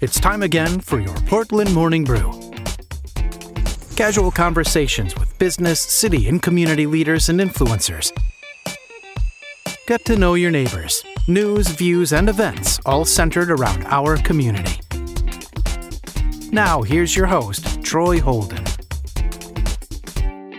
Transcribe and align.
It's 0.00 0.18
time 0.18 0.42
again 0.42 0.80
for 0.80 0.98
your 0.98 1.14
Portland 1.26 1.74
Morning 1.74 2.04
Brew. 2.04 2.32
Casual 3.96 4.30
conversations 4.30 5.14
with 5.14 5.36
business, 5.38 5.78
city, 5.78 6.26
and 6.26 6.40
community 6.40 6.86
leaders 6.86 7.28
and 7.28 7.38
influencers. 7.38 8.10
Get 9.86 10.06
to 10.06 10.16
know 10.16 10.32
your 10.32 10.50
neighbors, 10.50 11.04
news, 11.28 11.68
views, 11.68 12.14
and 12.14 12.30
events 12.30 12.80
all 12.86 13.04
centered 13.04 13.50
around 13.50 13.84
our 13.88 14.16
community. 14.16 14.80
Now, 16.50 16.80
here's 16.80 17.14
your 17.14 17.26
host, 17.26 17.82
Troy 17.82 18.20
Holden. 18.20 18.59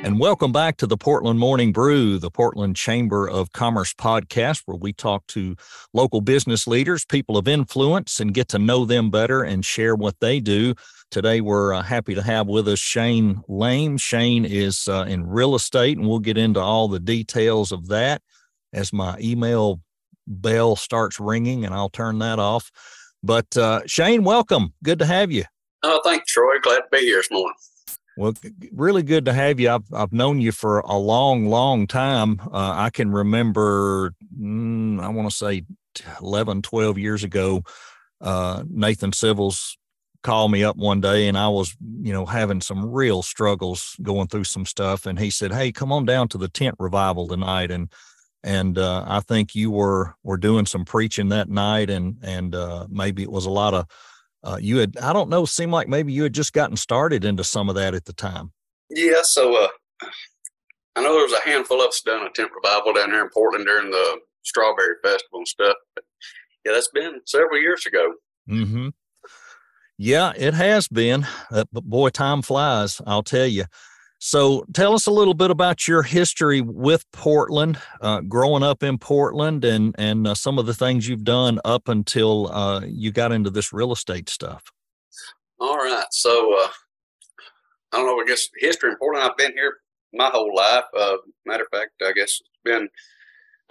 And 0.04 0.20
welcome 0.20 0.52
back 0.52 0.78
to 0.78 0.88
the 0.88 0.98
Portland 0.98 1.38
Morning 1.38 1.72
Brew, 1.72 2.18
the 2.18 2.32
Portland 2.32 2.76
Chamber 2.76 3.30
of 3.30 3.54
Commerce 3.54 3.94
podcast, 3.94 4.64
where 4.66 4.76
we 4.76 4.94
talk 4.94 5.28
to 5.28 5.56
local 5.94 6.22
business 6.22 6.66
leaders, 6.66 7.06
people 7.06 7.38
of 7.38 7.48
influence, 7.48 8.20
and 8.20 8.34
get 8.34 8.48
to 8.48 8.58
know 8.58 8.84
them 8.84 9.12
better 9.12 9.44
and 9.44 9.64
share 9.64 9.94
what 9.94 10.20
they 10.20 10.40
do. 10.40 10.74
Today, 11.12 11.40
we're 11.40 11.76
uh, 11.76 11.84
happy 11.84 12.16
to 12.16 12.24
have 12.24 12.48
with 12.48 12.68
us 12.68 12.80
Shane 12.80 13.44
Lame. 13.48 14.00
Shane 14.00 14.44
is 14.44 14.88
uh, 14.88 15.06
in 15.08 15.28
real 15.28 15.54
estate, 15.54 16.00
and 16.00 16.10
we'll 16.10 16.18
get 16.18 16.38
into 16.38 16.60
all 16.60 16.88
the 16.88 17.00
details 17.00 17.72
of 17.72 17.88
that 17.90 18.24
as 18.74 18.92
my 18.92 19.16
email 19.20 19.82
bell 20.26 20.76
starts 20.76 21.20
ringing, 21.20 21.64
and 21.64 21.76
I'll 21.76 21.90
turn 21.90 22.18
that 22.20 22.40
off. 22.40 22.72
But 23.22 23.56
uh, 23.56 23.82
Shane, 23.86 24.24
welcome. 24.24 24.74
Good 24.84 24.98
to 24.98 25.06
have 25.06 25.32
you. 25.32 25.44
Oh, 25.84 26.02
thanks, 26.04 26.32
Troy. 26.32 26.56
Glad 26.64 26.78
to 26.78 26.88
be 26.92 27.02
here 27.02 27.18
this 27.18 27.30
morning. 27.30 27.54
Well, 28.18 28.34
really 28.74 29.04
good 29.04 29.26
to 29.26 29.34
have 29.34 29.60
you. 29.60 29.70
I've, 29.72 29.94
I've 29.94 30.12
known 30.12 30.42
you 30.42 30.52
for 30.52 30.80
a 30.80 30.98
long, 30.98 31.46
long 31.48 31.88
time. 31.88 32.40
Uh, 32.52 32.74
I 32.76 32.90
can 32.90 33.12
remember, 33.12 34.14
mm, 34.38 35.02
I 35.02 35.08
want 35.10 35.30
to 35.30 35.36
say 35.36 35.64
11, 36.22 36.62
12 36.62 36.98
years 36.98 37.24
ago, 37.24 37.64
uh, 38.20 38.64
Nathan 38.70 39.14
Civils 39.14 39.78
called 40.24 40.52
me 40.52 40.64
up 40.64 40.76
one 40.76 41.02
day 41.02 41.28
and 41.28 41.38
I 41.38 41.48
was, 41.48 41.76
you 42.02 42.14
know, 42.14 42.26
having 42.26 42.62
some 42.62 42.92
real 42.92 43.24
struggles 43.24 43.96
going 44.02 44.28
through 44.28 44.44
some 44.44 44.66
stuff. 44.66 45.06
And 45.06 45.18
he 45.18 45.30
said, 45.30 45.52
Hey, 45.52 45.72
come 45.72 45.92
on 45.92 46.06
down 46.06 46.28
to 46.30 46.38
the 46.38 46.50
tent 46.50 46.76
revival 46.80 47.28
tonight. 47.28 47.72
And, 47.72 47.92
and 48.44 48.78
uh, 48.78 49.04
I 49.08 49.22
think 49.22 49.56
you 49.56 49.72
were, 49.72 50.16
were 50.24 50.38
doing 50.38 50.66
some 50.66 50.86
preaching 50.86 51.30
that 51.30 51.50
night 51.50 51.90
and, 51.90 52.18
and 52.22 52.54
uh, 52.54 52.88
maybe 52.90 53.24
it 53.24 53.32
was 53.32 53.46
a 53.46 53.52
lot 53.52 53.74
of, 53.74 53.88
uh, 54.44 54.58
you 54.60 54.78
had 54.78 54.98
i 54.98 55.14
don't 55.14 55.30
know 55.30 55.46
seemed 55.46 55.72
like 55.72 55.88
maybe 55.88 56.12
you 56.14 56.24
had 56.24 56.34
just 56.34 56.54
gotten 56.54 56.78
started 56.78 57.24
into 57.26 57.44
some 57.44 57.70
of 57.70 57.76
that 57.76 57.94
at 57.94 58.06
the 58.06 58.14
time. 58.14 58.52
Yeah 58.90 59.22
so 59.24 59.56
uh, 59.64 59.68
i 60.96 61.02
know 61.02 61.14
there 61.14 61.24
was 61.24 61.34
a 61.34 61.50
handful 61.50 61.82
of 61.82 61.88
us 61.88 62.02
done 62.02 62.26
a 62.26 62.30
tent 62.32 62.52
revival 62.56 62.94
down 62.94 63.10
here 63.12 63.22
in 63.22 63.30
portland 63.30 63.66
during 63.66 63.92
the 63.92 64.20
strawberry 64.44 64.96
festival 65.04 65.40
and 65.40 65.48
stuff 65.48 65.76
but 65.96 66.04
yeah 66.66 66.74
that's 66.74 66.90
been 66.90 67.22
several 67.26 67.60
years 67.60 67.86
ago. 67.86 68.14
Mm-hmm. 68.50 68.90
Yeah 69.98 70.34
it 70.36 70.54
has 70.56 70.88
been. 70.88 71.28
Uh, 71.52 71.66
but 71.72 71.84
boy 71.84 72.10
time 72.10 72.42
flies 72.42 73.02
i'll 73.06 73.24
tell 73.24 73.48
you 73.48 73.66
so 74.24 74.64
tell 74.72 74.94
us 74.94 75.08
a 75.08 75.12
little 75.12 75.34
bit 75.34 75.50
about 75.50 75.88
your 75.88 76.04
history 76.04 76.62
with 76.62 77.04
Portland, 77.12 77.80
uh, 78.02 78.22
growing 78.22 78.62
up 78.62 78.84
in 78.84 79.00
Portland, 79.00 79.66
and 79.66 79.96
and 79.98 80.28
uh, 80.28 80.36
some 80.36 80.60
of 80.60 80.68
the 80.68 80.76
things 80.76 81.08
you've 81.08 81.24
done 81.24 81.60
up 81.66 81.88
until 81.88 82.52
uh, 82.52 82.82
you 82.86 83.12
got 83.12 83.32
into 83.32 83.50
this 83.50 83.74
real 83.74 83.92
estate 83.92 84.30
stuff. 84.30 84.72
All 85.60 85.76
right. 85.76 86.06
So 86.12 86.54
uh, 86.54 86.68
I 87.94 87.98
don't 87.98 88.06
know. 88.06 88.22
I 88.22 88.26
guess 88.28 88.48
history 88.60 88.92
in 88.92 88.98
Portland. 88.98 89.28
I've 89.28 89.38
been 89.38 89.54
here 89.54 89.78
my 90.14 90.30
whole 90.32 90.56
life. 90.56 90.86
Uh, 90.96 91.18
matter 91.48 91.64
of 91.64 91.70
fact, 91.76 91.94
I 92.06 92.12
guess 92.12 92.42
it's 92.42 92.60
been. 92.64 92.88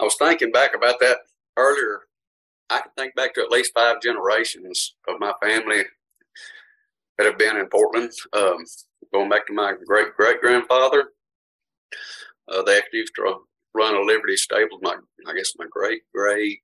I 0.01 0.03
was 0.03 0.15
thinking 0.15 0.51
back 0.51 0.75
about 0.75 0.99
that 0.99 1.19
earlier. 1.55 2.01
I 2.69 2.81
can 2.81 2.91
think 2.97 3.15
back 3.15 3.35
to 3.35 3.41
at 3.41 3.51
least 3.51 3.71
five 3.73 4.01
generations 4.01 4.95
of 5.07 5.17
my 5.21 5.31
family 5.41 5.83
that 7.17 7.25
have 7.25 7.37
been 7.37 7.55
in 7.55 7.67
Portland. 7.67 8.11
Um, 8.33 8.65
going 9.13 9.29
back 9.29 9.47
to 9.47 9.53
my 9.53 9.73
great 9.85 10.13
great 10.15 10.41
grandfather. 10.41 11.05
Uh, 12.47 12.61
they 12.63 12.77
actually 12.77 12.99
used 12.99 13.15
to 13.15 13.41
run 13.73 13.95
a 13.95 14.01
Liberty 14.01 14.35
Stables. 14.35 14.79
My, 14.81 14.95
I 15.27 15.33
guess 15.33 15.53
my 15.57 15.65
great 15.69 16.01
great 16.13 16.59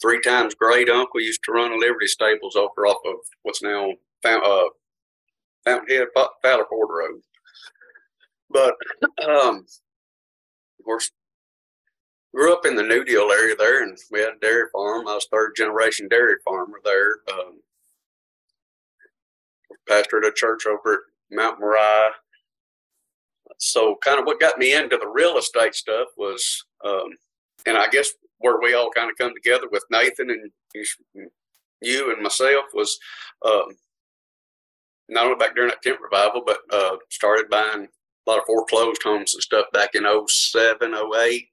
three 0.00 0.20
times 0.20 0.54
great 0.54 0.88
uncle 0.88 1.20
used 1.20 1.40
to 1.44 1.52
run 1.52 1.72
a 1.72 1.76
Liberty 1.76 2.06
Stables 2.06 2.56
over 2.56 2.86
off 2.86 2.98
of 3.06 3.16
what's 3.42 3.62
now 3.62 3.92
uh, 4.24 4.64
Fountainhead 5.64 6.08
Fowler 6.42 6.66
Ford 6.68 6.88
Road. 6.90 7.20
But 8.50 8.74
um, 9.26 9.66
of 10.78 10.84
course, 10.84 11.10
grew 12.34 12.52
up 12.52 12.66
in 12.66 12.76
the 12.76 12.82
New 12.82 13.04
Deal 13.04 13.30
area 13.30 13.56
there, 13.56 13.82
and 13.82 13.96
we 14.10 14.20
had 14.20 14.34
a 14.34 14.40
dairy 14.40 14.68
farm. 14.72 15.08
I 15.08 15.14
was 15.14 15.26
third 15.30 15.52
generation 15.56 16.08
dairy 16.08 16.36
farmer 16.44 16.80
there. 16.84 17.18
Um, 17.32 17.60
pastored 19.88 20.26
a 20.26 20.32
church 20.32 20.66
over 20.66 21.06
Mount 21.34 21.60
Moriah. 21.60 22.10
So, 23.58 23.96
kind 24.02 24.18
of 24.18 24.26
what 24.26 24.40
got 24.40 24.58
me 24.58 24.74
into 24.74 24.96
the 24.96 25.08
real 25.08 25.38
estate 25.38 25.74
stuff 25.74 26.08
was, 26.16 26.64
um, 26.84 27.16
and 27.66 27.76
I 27.76 27.88
guess 27.88 28.10
where 28.38 28.60
we 28.60 28.74
all 28.74 28.90
kind 28.90 29.10
of 29.10 29.16
come 29.16 29.32
together 29.34 29.68
with 29.70 29.84
Nathan 29.90 30.30
and 30.30 30.50
you 31.80 32.12
and 32.12 32.22
myself 32.22 32.66
was 32.74 32.98
um, 33.44 33.76
not 35.08 35.24
only 35.24 35.36
back 35.36 35.54
during 35.54 35.70
that 35.70 35.82
tent 35.82 35.98
revival, 36.00 36.42
but 36.44 36.58
uh, 36.72 36.96
started 37.10 37.48
buying 37.50 37.86
a 38.26 38.30
lot 38.30 38.38
of 38.38 38.44
foreclosed 38.46 39.02
homes 39.02 39.34
and 39.34 39.42
stuff 39.42 39.66
back 39.72 39.90
in 39.94 40.04
07, 40.28 40.94
08. 40.94 41.48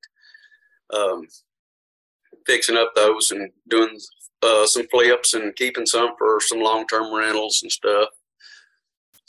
Um, 0.93 1.27
fixing 2.45 2.77
up 2.77 2.91
those 2.95 3.31
and 3.31 3.49
doing 3.69 3.97
uh, 4.41 4.65
some 4.65 4.87
flips 4.89 5.33
and 5.33 5.55
keeping 5.55 5.85
some 5.85 6.11
for 6.17 6.39
some 6.41 6.59
long 6.59 6.85
term 6.87 7.13
rentals 7.13 7.59
and 7.61 7.71
stuff. 7.71 8.09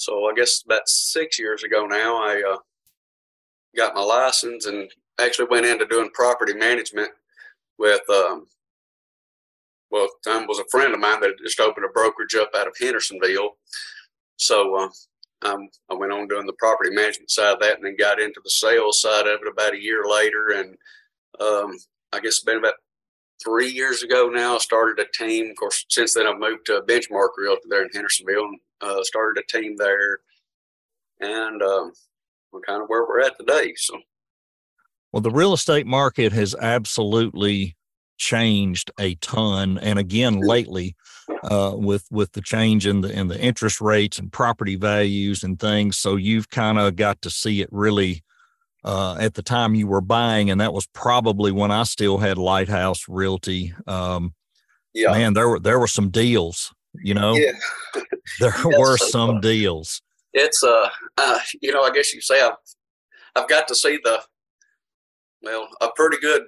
So 0.03 0.29
I 0.29 0.35
guess 0.35 0.65
about 0.65 0.89
six 0.89 1.39
years 1.39 1.63
ago 1.63 1.87
now, 1.87 2.17
I 2.17 2.43
uh, 2.55 2.57
got 3.77 3.95
my 3.95 4.03
license 4.03 4.67
and 4.67 4.91
actually 5.21 5.47
went 5.49 5.65
into 5.65 5.87
doing 5.87 6.11
property 6.13 6.55
management 6.55 7.11
with, 7.79 8.01
um, 8.11 8.49
well, 9.93 10.09
time 10.27 10.49
was 10.49 10.59
a 10.59 10.65
friend 10.73 10.93
of 10.93 10.99
mine 10.99 11.21
that 11.21 11.39
just 11.45 11.61
opened 11.61 11.87
a 11.87 11.93
brokerage 11.93 12.35
up 12.35 12.51
out 12.57 12.67
of 12.67 12.75
Hendersonville. 12.81 13.51
So 14.39 14.75
uh, 14.75 14.89
um, 15.49 15.69
I 15.89 15.95
went 15.95 16.13
on 16.13 16.27
doing 16.27 16.47
the 16.47 16.53
property 16.55 16.91
management 16.91 17.31
side 17.31 17.53
of 17.55 17.61
that 17.61 17.77
and 17.77 17.85
then 17.85 17.95
got 17.97 18.19
into 18.19 18.41
the 18.43 18.51
sales 18.51 19.01
side 19.01 19.29
of 19.29 19.39
it 19.41 19.53
about 19.53 19.75
a 19.75 19.81
year 19.81 20.03
later. 20.11 20.49
And 20.57 20.77
um, 21.39 21.77
I 22.13 22.19
guess 22.19 22.39
it's 22.39 22.43
been 22.43 22.59
about 22.59 22.75
three 23.41 23.71
years 23.71 24.03
ago 24.03 24.29
now. 24.29 24.57
I 24.57 24.59
started 24.59 24.99
a 24.99 25.07
team. 25.17 25.51
Of 25.51 25.57
course, 25.59 25.85
since 25.89 26.13
then 26.13 26.27
I've 26.27 26.41
moved 26.41 26.67
to 26.67 26.83
Benchmark 26.89 27.29
Realty 27.39 27.63
there 27.69 27.85
in 27.85 27.91
Hendersonville 27.95 28.47
and 28.47 28.59
uh, 28.83 29.03
started 29.03 29.43
a 29.43 29.59
team 29.59 29.77
there, 29.77 30.19
and 31.21 31.63
um, 31.63 31.93
we're 32.53 32.61
kind 32.61 32.83
of 32.83 32.89
where 32.89 33.07
we're 33.07 33.21
at 33.21 33.39
today. 33.39 33.73
So, 33.77 33.99
well, 35.13 35.21
the 35.21 35.31
real 35.31 35.53
estate 35.53 35.87
market 35.87 36.33
has 36.33 36.55
absolutely 36.57 37.77
changed 38.19 38.91
a 38.99 39.15
ton, 39.17 39.79
and 39.79 39.99
again 39.99 40.41
lately, 40.41 40.97
uh, 41.45 41.73
with 41.75 42.07
with 42.11 42.33
the 42.33 42.43
change 42.43 42.87
in 42.87 43.01
the 43.01 43.11
in 43.11 43.29
the 43.29 43.41
interest 43.41 43.81
rates 43.81 44.19
and 44.19 44.33
property 44.33 44.77
values 44.77 45.43
and 45.43 45.59
things. 45.59 45.99
So 45.99 46.17
you've 46.17 46.51
kind 46.51 46.79
of 46.79 46.97
got 46.97 47.23
to 47.23 47.31
see 47.31 47.63
it 47.63 47.69
really. 47.73 48.23
Uh, 48.85 49.17
at 49.21 49.35
the 49.35 49.43
time 49.45 49.77
you 49.77 49.87
were 49.87 50.01
buying, 50.01 50.51
and 50.51 50.61
that 50.61 50.73
was 50.73 50.89
probably 50.89 51.53
when 51.53 51.71
I 51.71 51.85
still 51.85 52.19
had 52.19 52.37
Lighthouse 52.37 53.05
Realty. 53.09 53.73
Um, 53.87 54.35
yeah, 54.93 55.13
man, 55.13 55.35
there 55.35 55.49
were 55.49 55.61
there 55.61 55.79
were 55.79 55.87
some 55.87 56.11
deals 56.11 56.75
you 56.95 57.15
know, 57.15 57.35
yeah. 57.35 57.53
there 58.41 58.55
were 58.79 58.97
some 58.97 59.41
deals. 59.41 60.01
It's 60.33 60.63
uh, 60.63 60.89
uh, 61.19 61.39
you 61.61 61.73
know, 61.73 61.83
I 61.83 61.91
guess 61.91 62.13
you 62.15 62.21
say 62.21 62.41
I've 62.41 62.57
I've 63.35 63.49
got 63.49 63.69
to 63.69 63.75
see 63.75 63.99
the 64.03 64.23
well 65.43 65.69
a 65.81 65.89
pretty 65.95 66.19
good 66.21 66.43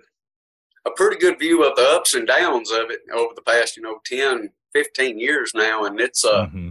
a 0.87 0.91
pretty 0.91 1.17
good 1.17 1.39
view 1.39 1.65
of 1.65 1.77
the 1.77 1.83
ups 1.83 2.15
and 2.15 2.27
downs 2.27 2.71
of 2.71 2.91
it 2.91 3.01
over 3.13 3.33
the 3.35 3.43
past 3.43 3.77
you 3.77 3.83
know 3.83 3.99
10 4.05 4.51
15 4.75 5.19
years 5.19 5.53
now 5.55 5.85
and 5.85 6.01
it's 6.01 6.25
uh 6.25 6.47
mm-hmm. 6.47 6.69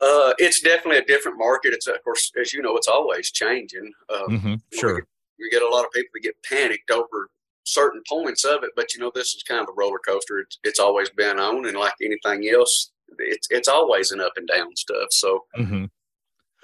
uh 0.00 0.32
it's 0.38 0.60
definitely 0.60 0.98
a 0.98 1.04
different 1.04 1.38
market 1.38 1.72
it's 1.72 1.86
of 1.86 2.02
course 2.04 2.30
as 2.40 2.52
you 2.52 2.62
know 2.62 2.76
it's 2.76 2.88
always 2.88 3.30
changing 3.30 3.92
uh, 4.08 4.26
mm-hmm. 4.28 4.54
sure 4.72 4.98
you, 4.98 5.04
you 5.38 5.50
get 5.50 5.62
a 5.62 5.68
lot 5.68 5.84
of 5.84 5.92
people 5.92 6.10
that 6.14 6.22
get 6.22 6.36
panicked 6.42 6.90
over 6.90 7.28
certain 7.64 8.02
points 8.08 8.44
of 8.44 8.64
it, 8.64 8.70
but 8.76 8.94
you 8.94 9.00
know, 9.00 9.12
this 9.14 9.34
is 9.34 9.42
kind 9.42 9.60
of 9.60 9.68
a 9.68 9.72
roller 9.76 10.00
coaster. 10.06 10.38
It's, 10.40 10.58
it's 10.64 10.80
always 10.80 11.10
been 11.10 11.38
on, 11.38 11.66
and 11.66 11.76
like 11.76 11.94
anything 12.02 12.48
else, 12.52 12.90
it's 13.18 13.48
it's 13.50 13.68
always 13.68 14.10
an 14.10 14.20
up 14.20 14.32
and 14.36 14.48
down 14.48 14.74
stuff. 14.76 15.08
So, 15.10 15.44
mm-hmm. 15.58 15.84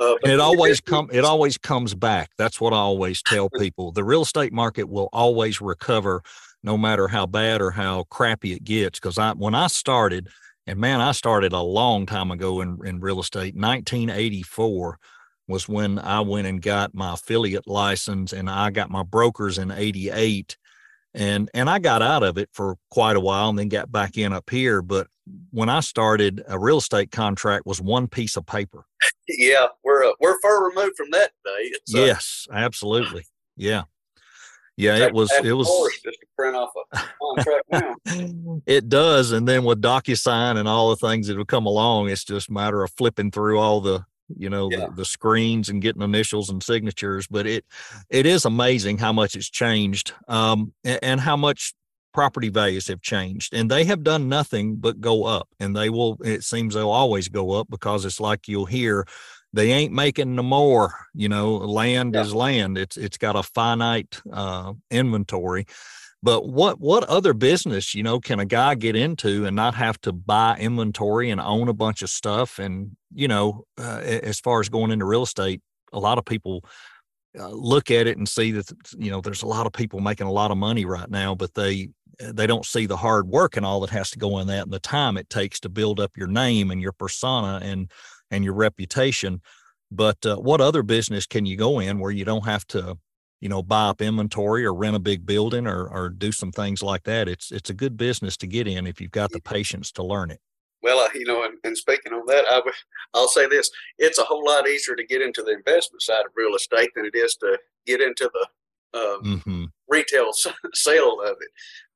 uh, 0.00 0.14
and 0.22 0.32
it 0.32 0.40
always 0.40 0.80
come 0.80 1.08
it 1.12 1.24
always 1.24 1.58
comes 1.58 1.94
back. 1.94 2.30
That's 2.38 2.60
what 2.60 2.72
I 2.72 2.76
always 2.76 3.22
tell 3.22 3.48
people. 3.58 3.92
The 3.92 4.04
real 4.04 4.22
estate 4.22 4.52
market 4.52 4.88
will 4.88 5.08
always 5.12 5.60
recover, 5.60 6.22
no 6.62 6.76
matter 6.76 7.08
how 7.08 7.26
bad 7.26 7.60
or 7.60 7.70
how 7.70 8.04
crappy 8.04 8.52
it 8.52 8.64
gets. 8.64 8.98
Because 8.98 9.18
I 9.18 9.32
when 9.32 9.54
I 9.54 9.68
started, 9.68 10.28
and 10.66 10.78
man, 10.78 11.00
I 11.00 11.12
started 11.12 11.52
a 11.52 11.60
long 11.62 12.06
time 12.06 12.30
ago 12.30 12.60
in 12.60 12.78
in 12.84 13.00
real 13.00 13.20
estate, 13.20 13.54
1984 13.54 14.98
was 15.46 15.66
when 15.66 15.98
I 15.98 16.20
went 16.20 16.46
and 16.46 16.60
got 16.60 16.94
my 16.94 17.14
affiliate 17.14 17.66
license 17.66 18.34
and 18.34 18.50
I 18.50 18.70
got 18.70 18.90
my 18.90 19.02
brokers 19.02 19.56
in 19.56 19.70
88 19.70 20.58
and 21.14 21.50
and 21.54 21.68
I 21.68 21.78
got 21.78 22.02
out 22.02 22.22
of 22.22 22.38
it 22.38 22.48
for 22.52 22.76
quite 22.90 23.16
a 23.16 23.20
while 23.20 23.48
and 23.48 23.58
then 23.58 23.68
got 23.68 23.90
back 23.90 24.16
in 24.16 24.32
up 24.32 24.50
here. 24.50 24.82
But 24.82 25.08
when 25.50 25.68
I 25.68 25.80
started, 25.80 26.42
a 26.48 26.58
real 26.58 26.78
estate 26.78 27.10
contract 27.10 27.66
was 27.66 27.80
one 27.80 28.08
piece 28.08 28.36
of 28.36 28.46
paper. 28.46 28.84
Yeah, 29.28 29.66
we're 29.84 30.04
uh, 30.04 30.12
we're 30.20 30.40
far 30.40 30.68
removed 30.68 30.96
from 30.96 31.10
that 31.12 31.30
today. 31.44 31.70
It's, 31.70 31.94
uh, 31.94 31.98
yes, 31.98 32.46
absolutely. 32.52 33.24
Yeah. 33.56 33.84
Yeah, 34.78 34.96
it 34.98 35.12
was. 35.12 35.28
It 35.42 35.52
was 35.52 35.66
just 36.04 36.20
to 36.20 36.26
print 36.36 36.54
off 36.54 36.70
a 36.92 37.00
contract 37.20 37.64
now. 38.06 38.60
it 38.66 38.88
does, 38.88 39.32
and 39.32 39.48
then 39.48 39.64
with 39.64 39.82
DocuSign 39.82 40.56
and 40.56 40.68
all 40.68 40.90
the 40.90 41.08
things 41.08 41.26
that 41.26 41.36
have 41.36 41.48
come 41.48 41.66
along, 41.66 42.10
it's 42.10 42.22
just 42.22 42.48
a 42.48 42.52
matter 42.52 42.84
of 42.84 42.92
flipping 42.92 43.32
through 43.32 43.58
all 43.58 43.80
the 43.80 44.04
you 44.36 44.50
know 44.50 44.70
yeah. 44.70 44.86
the, 44.86 44.92
the, 44.96 45.04
screens 45.04 45.68
and 45.68 45.82
getting 45.82 46.02
initials 46.02 46.50
and 46.50 46.62
signatures. 46.62 47.26
But 47.26 47.46
it 47.46 47.64
it 48.10 48.26
is 48.26 48.44
amazing 48.44 48.98
how 48.98 49.12
much 49.12 49.34
it's 49.34 49.50
changed, 49.50 50.12
um, 50.28 50.72
and, 50.84 50.98
and 51.02 51.20
how 51.20 51.36
much 51.36 51.74
property 52.12 52.48
values 52.48 52.88
have 52.88 53.00
changed, 53.00 53.54
and 53.54 53.70
they 53.70 53.84
have 53.84 54.02
done 54.02 54.28
nothing 54.28 54.76
but 54.76 55.00
go 55.00 55.24
up, 55.24 55.48
and 55.60 55.76
they 55.76 55.90
will. 55.90 56.18
It 56.24 56.44
seems 56.44 56.74
they'll 56.74 56.90
always 56.90 57.28
go 57.28 57.52
up 57.52 57.68
because 57.70 58.04
it's 58.04 58.20
like 58.20 58.48
you'll 58.48 58.66
hear 58.66 59.06
they 59.52 59.72
ain't 59.72 59.92
making 59.92 60.34
no 60.34 60.42
more 60.42 60.94
you 61.14 61.28
know 61.28 61.56
land 61.56 62.14
yeah. 62.14 62.20
is 62.20 62.34
land 62.34 62.76
it's 62.76 62.98
it's 62.98 63.16
got 63.16 63.34
a 63.34 63.42
finite 63.42 64.20
uh, 64.30 64.72
inventory 64.90 65.66
but 66.22 66.48
what 66.48 66.80
what 66.80 67.04
other 67.04 67.32
business 67.32 67.94
you 67.94 68.02
know 68.02 68.20
can 68.20 68.40
a 68.40 68.44
guy 68.44 68.74
get 68.74 68.96
into 68.96 69.44
and 69.44 69.54
not 69.54 69.74
have 69.74 70.00
to 70.00 70.12
buy 70.12 70.56
inventory 70.58 71.30
and 71.30 71.40
own 71.40 71.68
a 71.68 71.74
bunch 71.74 72.02
of 72.02 72.10
stuff 72.10 72.58
and 72.58 72.96
you 73.14 73.28
know 73.28 73.64
uh, 73.78 74.00
as 74.02 74.40
far 74.40 74.60
as 74.60 74.68
going 74.68 74.90
into 74.90 75.04
real 75.04 75.22
estate 75.22 75.60
a 75.92 75.98
lot 75.98 76.18
of 76.18 76.24
people 76.24 76.64
uh, 77.38 77.48
look 77.48 77.90
at 77.90 78.06
it 78.06 78.16
and 78.16 78.28
see 78.28 78.50
that 78.52 78.70
you 78.96 79.10
know 79.10 79.20
there's 79.20 79.42
a 79.42 79.46
lot 79.46 79.66
of 79.66 79.72
people 79.72 80.00
making 80.00 80.26
a 80.26 80.32
lot 80.32 80.50
of 80.50 80.56
money 80.56 80.84
right 80.84 81.10
now 81.10 81.34
but 81.34 81.54
they 81.54 81.88
they 82.20 82.46
don't 82.46 82.66
see 82.66 82.86
the 82.86 82.96
hard 82.96 83.28
work 83.28 83.56
and 83.56 83.64
all 83.64 83.80
that 83.80 83.90
has 83.90 84.10
to 84.10 84.18
go 84.18 84.38
in 84.38 84.48
that 84.48 84.64
and 84.64 84.72
the 84.72 84.80
time 84.80 85.16
it 85.16 85.30
takes 85.30 85.60
to 85.60 85.68
build 85.68 86.00
up 86.00 86.16
your 86.16 86.26
name 86.26 86.70
and 86.70 86.80
your 86.80 86.92
persona 86.92 87.60
and 87.62 87.90
and 88.30 88.44
your 88.44 88.54
reputation. 88.54 89.40
But 89.90 90.24
uh, 90.26 90.36
what 90.36 90.60
other 90.60 90.82
business 90.82 91.26
can 91.26 91.46
you 91.46 91.56
go 91.56 91.78
in 91.78 91.98
where 91.98 92.10
you 92.10 92.24
don't 92.24 92.44
have 92.44 92.66
to, 92.68 92.98
you 93.40 93.48
know, 93.48 93.62
buy 93.62 93.88
up 93.88 94.00
inventory 94.00 94.64
or 94.64 94.74
rent 94.74 94.96
a 94.96 95.00
big 95.00 95.26
building 95.26 95.66
or 95.66 95.86
or 95.86 96.08
do 96.08 96.32
some 96.32 96.52
things 96.52 96.82
like 96.82 97.04
that? 97.04 97.28
It's 97.28 97.52
it's 97.52 97.70
a 97.70 97.74
good 97.74 97.96
business 97.96 98.36
to 98.38 98.46
get 98.46 98.66
in 98.66 98.86
if 98.86 99.00
you've 99.00 99.10
got 99.10 99.30
the 99.30 99.40
patience 99.40 99.92
to 99.92 100.02
learn 100.02 100.30
it. 100.30 100.40
Well, 100.82 101.00
uh, 101.00 101.08
you 101.14 101.24
know, 101.24 101.44
and, 101.44 101.58
and, 101.64 101.76
speaking 101.76 102.12
on 102.12 102.24
that, 102.26 102.44
I, 102.48 102.60
I'll 103.12 103.28
say 103.28 103.48
this: 103.48 103.70
it's 103.98 104.18
a 104.18 104.24
whole 104.24 104.44
lot 104.44 104.68
easier 104.68 104.94
to 104.94 105.04
get 105.04 105.22
into 105.22 105.42
the 105.42 105.52
investment 105.52 106.02
side 106.02 106.24
of 106.24 106.32
real 106.36 106.54
estate 106.54 106.90
than 106.94 107.04
it 107.04 107.16
is 107.16 107.34
to 107.36 107.58
get 107.84 108.00
into 108.00 108.30
the 108.32 108.98
um, 108.98 109.22
mm-hmm. 109.24 109.64
retail 109.88 110.30
sale 110.74 111.20
of 111.20 111.36
it. 111.40 111.48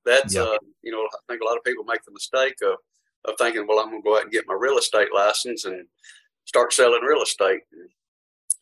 That's, 0.04 0.34
yep. 0.34 0.46
uh, 0.46 0.58
you 0.82 0.90
know, 0.90 0.98
I 0.98 1.18
think 1.28 1.42
a 1.42 1.44
lot 1.44 1.56
of 1.56 1.64
people 1.64 1.84
make 1.84 2.04
the 2.04 2.12
mistake 2.12 2.56
of 2.62 2.76
of 3.24 3.34
thinking, 3.38 3.66
well, 3.68 3.78
I'm 3.78 3.90
going 3.90 4.02
to 4.02 4.04
go 4.04 4.16
out 4.16 4.22
and 4.22 4.32
get 4.32 4.48
my 4.48 4.56
real 4.58 4.78
estate 4.78 5.08
license 5.14 5.64
and 5.64 5.86
start 6.44 6.72
selling 6.72 7.02
real 7.02 7.22
estate. 7.22 7.60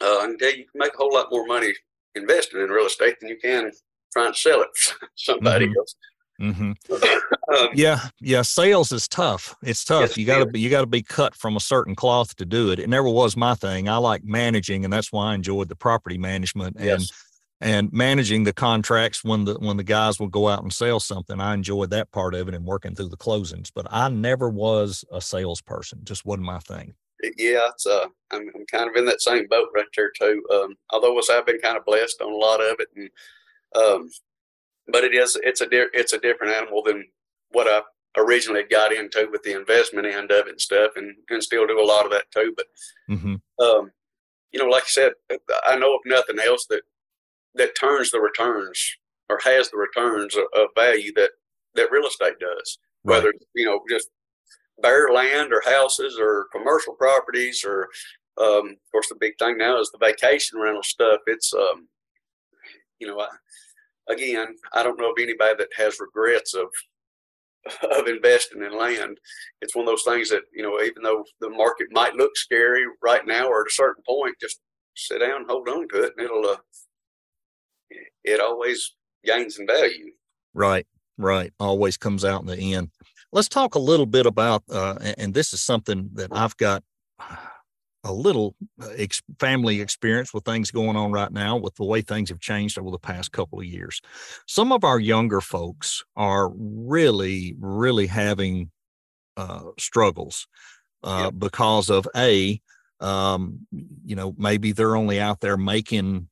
Uh, 0.03 0.19
I 0.19 0.27
can 0.27 0.37
you, 0.39 0.47
you 0.49 0.67
can 0.71 0.79
make 0.79 0.95
a 0.95 0.99
whole 0.99 1.15
lot 1.15 1.29
more 1.31 1.47
money 1.47 1.73
investing 2.15 2.61
in 2.61 2.69
real 2.69 2.87
estate 2.87 3.17
than 3.21 3.29
you 3.29 3.39
can 3.39 3.71
trying 4.13 4.33
to 4.33 4.39
sell 4.39 4.63
it 4.63 4.69
to 4.85 4.95
somebody 5.17 5.67
mm-hmm. 5.67 5.79
else. 5.79 5.95
Mm-hmm. 6.41 7.55
um, 7.55 7.69
yeah, 7.75 8.01
yeah. 8.21 8.41
Sales 8.41 8.93
is 8.93 9.07
tough. 9.07 9.55
It's 9.63 9.85
tough. 9.85 10.01
Yes, 10.01 10.17
you 10.17 10.25
got 10.25 10.39
to 10.39 10.47
be 10.47 10.59
you 10.59 10.71
got 10.71 10.81
to 10.81 10.87
be 10.87 11.03
cut 11.03 11.35
from 11.35 11.57
a 11.57 11.61
certain 11.61 11.95
cloth 11.95 12.35
to 12.37 12.47
do 12.47 12.71
it. 12.71 12.79
It 12.79 12.89
never 12.89 13.09
was 13.11 13.37
my 13.37 13.55
thing. 13.55 13.91
I 13.91 13.97
like 13.97 14.25
managing, 14.25 14.85
and 14.85 14.93
that's 14.93 15.13
why 15.13 15.33
I 15.33 15.35
enjoyed 15.35 15.69
the 15.69 15.77
property 15.77 16.17
management 16.17 16.77
and 16.77 16.87
yes. 16.87 17.13
and 17.61 17.93
managing 17.93 18.45
the 18.45 18.55
contracts 18.55 19.23
when 19.23 19.45
the 19.45 19.57
when 19.57 19.77
the 19.77 19.85
guys 19.85 20.19
will 20.19 20.29
go 20.29 20.49
out 20.49 20.63
and 20.63 20.73
sell 20.73 20.99
something. 20.99 21.39
I 21.39 21.53
enjoyed 21.53 21.91
that 21.91 22.11
part 22.11 22.35
of 22.35 22.49
it 22.49 22.55
and 22.55 22.65
working 22.65 22.95
through 22.95 23.11
the 23.11 23.19
closings. 23.19 23.71
But 23.75 23.87
I 23.91 24.09
never 24.09 24.49
was 24.49 25.05
a 25.13 25.21
salesperson. 25.21 26.01
Just 26.05 26.25
wasn't 26.25 26.47
my 26.47 26.61
thing 26.61 26.95
yeah, 27.37 27.69
it's 27.71 27.87
uh, 27.87 28.07
I'm, 28.31 28.51
I'm 28.55 28.67
kind 28.71 28.89
of 28.89 28.97
in 28.97 29.05
that 29.07 29.23
same 29.23 29.47
boat 29.49 29.69
right 29.75 29.87
there 29.97 30.11
too. 30.19 30.43
Um, 30.53 30.77
although 30.91 31.19
I've 31.31 31.47
been 31.47 31.61
kind 31.61 31.77
of 31.77 31.85
blessed 31.85 32.21
on 32.21 32.33
a 32.33 32.37
lot 32.37 32.61
of 32.61 32.77
it, 32.79 32.89
and 32.97 33.11
um, 33.75 34.11
but 34.89 35.05
it 35.05 35.15
is 35.15 35.39
it's 35.43 35.61
a 35.61 35.67
di- 35.67 35.91
it's 35.93 36.13
a 36.13 36.19
different 36.19 36.55
animal 36.55 36.83
than 36.83 37.07
what 37.51 37.67
I 37.67 37.83
originally 38.17 38.65
got 38.69 38.93
into 38.93 39.29
with 39.31 39.43
the 39.43 39.57
investment 39.57 40.07
end 40.07 40.31
of 40.31 40.47
it 40.47 40.51
and 40.51 40.61
stuff, 40.61 40.93
and 40.97 41.15
and 41.29 41.43
still 41.43 41.67
do 41.67 41.81
a 41.81 41.85
lot 41.85 42.05
of 42.05 42.13
that 42.13 42.31
too. 42.35 42.55
But 42.57 42.67
mm-hmm. 43.09 43.35
um, 43.65 43.91
you 44.53 44.59
know, 44.59 44.67
like 44.67 44.85
I 44.85 44.89
said, 44.89 45.13
I 45.67 45.77
know 45.77 45.95
of 45.95 46.01
nothing 46.05 46.39
else 46.39 46.67
that 46.71 46.83
that 47.55 47.79
turns 47.79 48.11
the 48.11 48.21
returns 48.21 48.97
or 49.29 49.41
has 49.45 49.71
the 49.71 49.77
returns 49.77 50.37
of, 50.37 50.45
of 50.55 50.69
value 50.77 51.13
that 51.17 51.31
that 51.75 51.91
real 51.91 52.07
estate 52.07 52.39
does. 52.41 52.79
Right. 53.05 53.17
Whether 53.17 53.33
you 53.55 53.67
know 53.67 53.81
just 53.89 54.09
bare 54.83 55.13
land 55.13 55.53
or 55.53 55.63
houses 55.65 56.19
or 56.21 56.47
commercial 56.53 56.95
properties 56.95 57.65
or 57.65 57.89
um, 58.39 58.71
of 58.71 58.93
course 58.93 59.09
the 59.09 59.17
big 59.21 59.35
thing 59.39 59.59
now 59.59 59.79
is 59.81 59.91
the 59.91 59.99
vacation 59.99 60.59
rental 60.59 60.83
stuff. 60.83 61.21
It's 61.27 61.53
um, 61.53 61.89
you 63.01 63.07
know 63.07 63.21
I, 63.21 63.29
again 64.13 64.49
i 64.73 64.83
don't 64.83 64.99
know 64.99 65.11
of 65.11 65.19
anybody 65.19 65.55
that 65.59 65.69
has 65.77 66.01
regrets 66.01 66.55
of 66.55 66.69
of 67.99 68.07
investing 68.07 68.63
in 68.63 68.77
land. 68.77 69.19
It's 69.61 69.77
one 69.77 69.87
of 69.87 69.91
those 69.91 70.05
things 70.05 70.31
that 70.31 70.43
you 70.55 70.63
know 70.63 70.81
even 70.81 71.03
though 71.03 71.25
the 71.41 71.51
market 71.51 71.89
might 71.91 72.15
look 72.15 72.37
scary 72.37 72.85
right 73.03 73.27
now 73.27 73.49
or 73.49 73.63
at 73.63 73.67
a 73.67 73.75
certain 73.75 74.03
point 74.07 74.37
just 74.41 74.61
sit 74.97 75.19
down 75.19 75.45
hold 75.49 75.69
on 75.69 75.87
to 75.89 76.05
it 76.05 76.13
and 76.17 76.25
it'll 76.25 76.47
uh, 76.47 76.57
it 78.25 78.41
always 78.41 78.95
gains 79.25 79.59
in 79.59 79.67
value. 79.67 80.11
Right 80.55 80.87
right. 81.19 81.53
Always 81.61 81.97
comes 81.97 82.25
out 82.25 82.41
in 82.41 82.47
the 82.47 82.75
end 82.75 82.91
Let's 83.33 83.49
talk 83.49 83.75
a 83.75 83.81
little 83.81 84.07
bit 84.07 84.27
about, 84.27 84.65
uh, 84.71 84.99
and 85.17 85.35
this 85.35 85.53
is 85.53 85.61
something 85.61 86.11
that 86.15 86.31
I've 86.33 86.57
got 86.57 86.83
a 88.05 88.13
little 88.13 88.57
uh, 88.83 88.89
ex- 88.97 89.23
family 89.39 89.81
experience 89.81 90.33
with 90.33 90.45
things 90.45 90.71
going 90.71 90.97
on 90.97 91.13
right 91.13 91.31
now 91.31 91.57
with 91.57 91.75
the 91.77 91.85
way 91.85 92.01
things 92.01 92.31
have 92.31 92.41
changed 92.41 92.79
over 92.79 92.91
the 92.91 92.99
past 92.99 93.33
couple 93.33 93.61
of 93.61 93.67
years. 93.67 94.01
Some 94.47 94.73
of 94.73 94.85
our 94.85 94.99
younger 94.99 95.41
folks 95.41 96.03
are 96.17 96.51
really, 96.57 97.55
really 97.59 98.07
having 98.07 98.71
uh, 99.37 99.71
struggles 99.79 100.47
uh, 101.05 101.25
yep. 101.25 101.35
because 101.39 101.91
of 101.91 102.09
a, 102.17 102.61
um, 103.01 103.67
you 104.05 104.17
know, 104.17 104.35
maybe 104.39 104.73
they're 104.73 104.97
only 104.97 105.21
out 105.21 105.41
there 105.41 105.57
making 105.57 106.29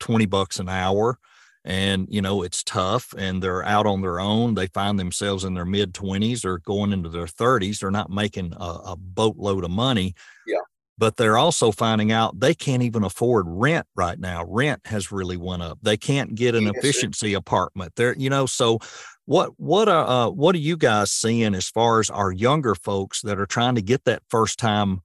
20 0.00 0.26
bucks 0.26 0.58
an 0.58 0.68
hour 0.68 1.18
and 1.64 2.06
you 2.10 2.22
know 2.22 2.42
it's 2.42 2.62
tough 2.62 3.12
and 3.18 3.42
they're 3.42 3.64
out 3.64 3.86
on 3.86 4.00
their 4.00 4.18
own 4.18 4.54
they 4.54 4.66
find 4.68 4.98
themselves 4.98 5.44
in 5.44 5.54
their 5.54 5.64
mid 5.64 5.92
20s 5.92 6.44
or 6.44 6.58
going 6.58 6.92
into 6.92 7.08
their 7.08 7.26
30s 7.26 7.80
they're 7.80 7.90
not 7.90 8.10
making 8.10 8.52
a, 8.58 8.64
a, 8.64 8.96
boatload 8.96 9.64
of 9.64 9.70
money 9.70 10.14
yeah 10.46 10.56
but 10.96 11.16
they're 11.16 11.38
also 11.38 11.70
finding 11.70 12.12
out 12.12 12.38
they 12.40 12.54
can't 12.54 12.82
even 12.82 13.04
afford 13.04 13.44
rent 13.48 13.86
right 13.94 14.18
now 14.18 14.44
rent 14.46 14.80
has 14.86 15.12
really 15.12 15.36
went 15.36 15.62
up 15.62 15.78
they 15.82 15.96
can't 15.96 16.34
get 16.34 16.54
an 16.54 16.64
yes, 16.64 16.74
efficiency 16.76 17.32
sir. 17.32 17.38
apartment 17.38 17.92
there 17.96 18.14
you 18.16 18.30
know 18.30 18.46
so 18.46 18.78
what 19.26 19.50
what 19.58 19.86
uh, 19.86 20.06
uh 20.06 20.30
what 20.30 20.54
are 20.54 20.58
you 20.58 20.78
guys 20.78 21.12
seeing 21.12 21.54
as 21.54 21.68
far 21.68 22.00
as 22.00 22.08
our 22.08 22.32
younger 22.32 22.74
folks 22.74 23.20
that 23.20 23.38
are 23.38 23.46
trying 23.46 23.74
to 23.74 23.82
get 23.82 24.04
that 24.04 24.22
first 24.30 24.58
time 24.58 25.00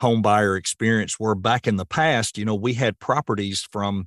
home 0.00 0.22
buyer 0.22 0.56
experience 0.56 1.18
where 1.18 1.34
back 1.34 1.66
in 1.66 1.76
the 1.76 1.86
past 1.86 2.38
you 2.38 2.44
know 2.44 2.54
we 2.54 2.74
had 2.74 2.98
properties 3.00 3.66
from 3.72 4.06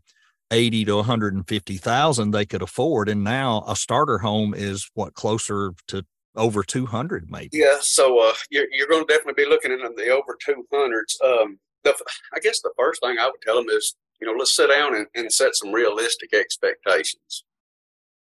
80 0.51 0.85
to 0.85 0.95
150,000 0.97 2.31
they 2.31 2.45
could 2.45 2.61
afford 2.61 3.09
and 3.09 3.23
now 3.23 3.63
a 3.67 3.75
starter 3.75 4.17
home 4.17 4.53
is 4.53 4.89
what 4.93 5.13
closer 5.13 5.73
to 5.87 6.05
over 6.35 6.63
200 6.63 7.29
maybe. 7.29 7.49
Yeah 7.53 7.77
so 7.81 8.19
uh, 8.19 8.33
you're, 8.49 8.67
you're 8.71 8.87
going 8.87 9.05
to 9.05 9.13
definitely 9.13 9.43
be 9.43 9.49
looking 9.49 9.71
at 9.71 9.79
the 9.95 10.09
over 10.09 10.37
200s 10.47 11.21
um, 11.23 11.59
the, 11.83 11.93
i 12.35 12.39
guess 12.39 12.61
the 12.61 12.71
first 12.77 13.01
thing 13.01 13.17
i 13.19 13.25
would 13.25 13.41
tell 13.41 13.55
them 13.55 13.69
is 13.69 13.95
you 14.19 14.27
know 14.27 14.37
let's 14.37 14.55
sit 14.55 14.69
down 14.69 14.95
and, 14.95 15.07
and 15.15 15.31
set 15.31 15.55
some 15.55 15.71
realistic 15.71 16.33
expectations. 16.33 17.45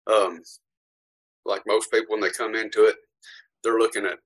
Um, 0.06 0.42
like 1.46 1.62
most 1.66 1.90
people 1.90 2.12
when 2.12 2.20
they 2.20 2.30
come 2.30 2.54
into 2.54 2.84
it 2.84 2.96
they're 3.62 3.78
looking 3.78 4.04
at 4.04 4.18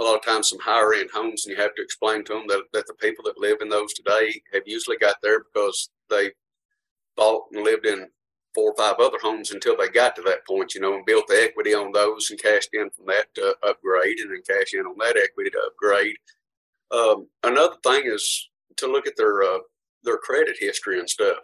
a 0.00 0.04
lot 0.04 0.16
of 0.16 0.24
times 0.24 0.48
some 0.48 0.58
higher 0.58 0.94
end 0.94 1.10
homes 1.12 1.46
and 1.46 1.56
you 1.56 1.62
have 1.62 1.74
to 1.76 1.82
explain 1.82 2.24
to 2.24 2.32
them 2.32 2.44
that, 2.48 2.62
that 2.72 2.86
the 2.86 2.94
people 2.94 3.24
that 3.24 3.38
live 3.38 3.58
in 3.60 3.68
those 3.68 3.92
today 3.92 4.40
have 4.52 4.62
usually 4.66 4.96
got 4.96 5.16
there 5.22 5.44
because 5.44 5.90
they 6.10 6.32
bought 7.16 7.44
and 7.52 7.64
lived 7.64 7.86
in 7.86 8.08
four 8.54 8.72
or 8.72 8.76
five 8.76 8.96
other 9.00 9.18
homes 9.22 9.50
until 9.50 9.76
they 9.76 9.88
got 9.88 10.14
to 10.16 10.22
that 10.22 10.46
point, 10.46 10.74
you 10.74 10.80
know, 10.80 10.94
and 10.94 11.06
built 11.06 11.26
the 11.28 11.42
equity 11.42 11.74
on 11.74 11.92
those 11.92 12.30
and 12.30 12.42
cashed 12.42 12.70
in 12.72 12.90
from 12.90 13.06
that 13.06 13.34
to 13.34 13.54
upgrade 13.62 14.18
and 14.18 14.30
then 14.30 14.42
cash 14.46 14.74
in 14.74 14.80
on 14.80 14.96
that 14.98 15.16
equity 15.16 15.50
to 15.50 15.58
upgrade. 15.66 16.16
Um, 16.90 17.28
another 17.42 17.76
thing 17.82 18.02
is 18.04 18.50
to 18.76 18.86
look 18.86 19.06
at 19.06 19.16
their 19.16 19.42
uh, 19.42 19.58
their 20.02 20.18
credit 20.18 20.56
history 20.58 20.98
and 20.98 21.08
stuff. 21.08 21.38